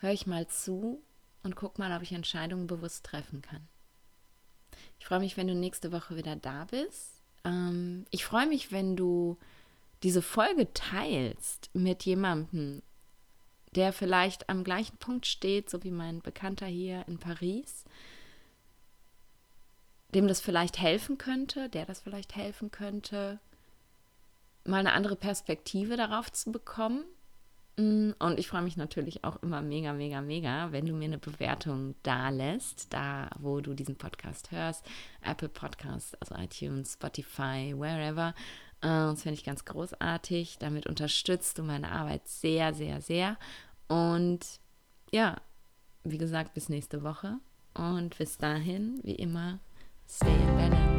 höre 0.00 0.12
ich 0.12 0.26
mal 0.26 0.46
zu 0.48 1.02
und 1.42 1.56
guck 1.56 1.78
mal, 1.78 1.94
ob 1.96 2.02
ich 2.02 2.12
Entscheidungen 2.12 2.66
bewusst 2.66 3.04
treffen 3.04 3.42
kann. 3.42 3.66
Ich 4.98 5.06
freue 5.06 5.20
mich, 5.20 5.36
wenn 5.36 5.46
du 5.46 5.54
nächste 5.54 5.92
Woche 5.92 6.16
wieder 6.16 6.36
da 6.36 6.66
bist. 6.66 7.22
Ähm, 7.44 8.04
ich 8.10 8.24
freue 8.24 8.46
mich, 8.46 8.72
wenn 8.72 8.96
du 8.96 9.38
diese 10.02 10.22
Folge 10.22 10.72
teilst 10.72 11.70
mit 11.74 12.04
jemandem, 12.04 12.82
der 13.74 13.92
vielleicht 13.92 14.48
am 14.48 14.64
gleichen 14.64 14.96
Punkt 14.96 15.26
steht, 15.26 15.70
so 15.70 15.82
wie 15.84 15.90
mein 15.90 16.20
Bekannter 16.20 16.66
hier 16.66 17.04
in 17.06 17.18
Paris, 17.18 17.84
dem 20.14 20.26
das 20.26 20.40
vielleicht 20.40 20.78
helfen 20.78 21.18
könnte, 21.18 21.68
der 21.68 21.86
das 21.86 22.00
vielleicht 22.00 22.34
helfen 22.34 22.70
könnte, 22.70 23.38
mal 24.64 24.80
eine 24.80 24.92
andere 24.92 25.16
Perspektive 25.16 25.96
darauf 25.96 26.32
zu 26.32 26.50
bekommen. 26.50 27.04
Und 27.76 28.38
ich 28.38 28.48
freue 28.48 28.62
mich 28.62 28.76
natürlich 28.76 29.24
auch 29.24 29.42
immer 29.42 29.62
mega, 29.62 29.94
mega, 29.94 30.20
mega, 30.20 30.70
wenn 30.72 30.84
du 30.84 30.92
mir 30.92 31.06
eine 31.06 31.18
Bewertung 31.18 31.94
da 32.02 32.28
lässt, 32.28 32.92
da 32.92 33.30
wo 33.38 33.60
du 33.60 33.72
diesen 33.72 33.96
Podcast 33.96 34.50
hörst. 34.50 34.84
Apple 35.22 35.48
Podcasts, 35.48 36.14
also 36.16 36.34
iTunes, 36.34 36.94
Spotify, 36.94 37.74
wherever. 37.76 38.34
Äh, 38.82 38.88
das 38.88 39.22
finde 39.22 39.34
ich 39.34 39.44
ganz 39.44 39.64
großartig. 39.64 40.58
Damit 40.58 40.86
unterstützt 40.86 41.58
du 41.58 41.62
meine 41.62 41.90
Arbeit 41.90 42.28
sehr, 42.28 42.74
sehr, 42.74 43.00
sehr. 43.00 43.38
Und 43.88 44.40
ja, 45.10 45.36
wie 46.04 46.18
gesagt, 46.18 46.54
bis 46.54 46.68
nächste 46.68 47.02
Woche. 47.02 47.38
Und 47.74 48.18
bis 48.18 48.36
dahin, 48.36 49.00
wie 49.04 49.14
immer, 49.14 49.58
stay 50.06 50.34
in 50.34 50.56
balance. 50.56 50.89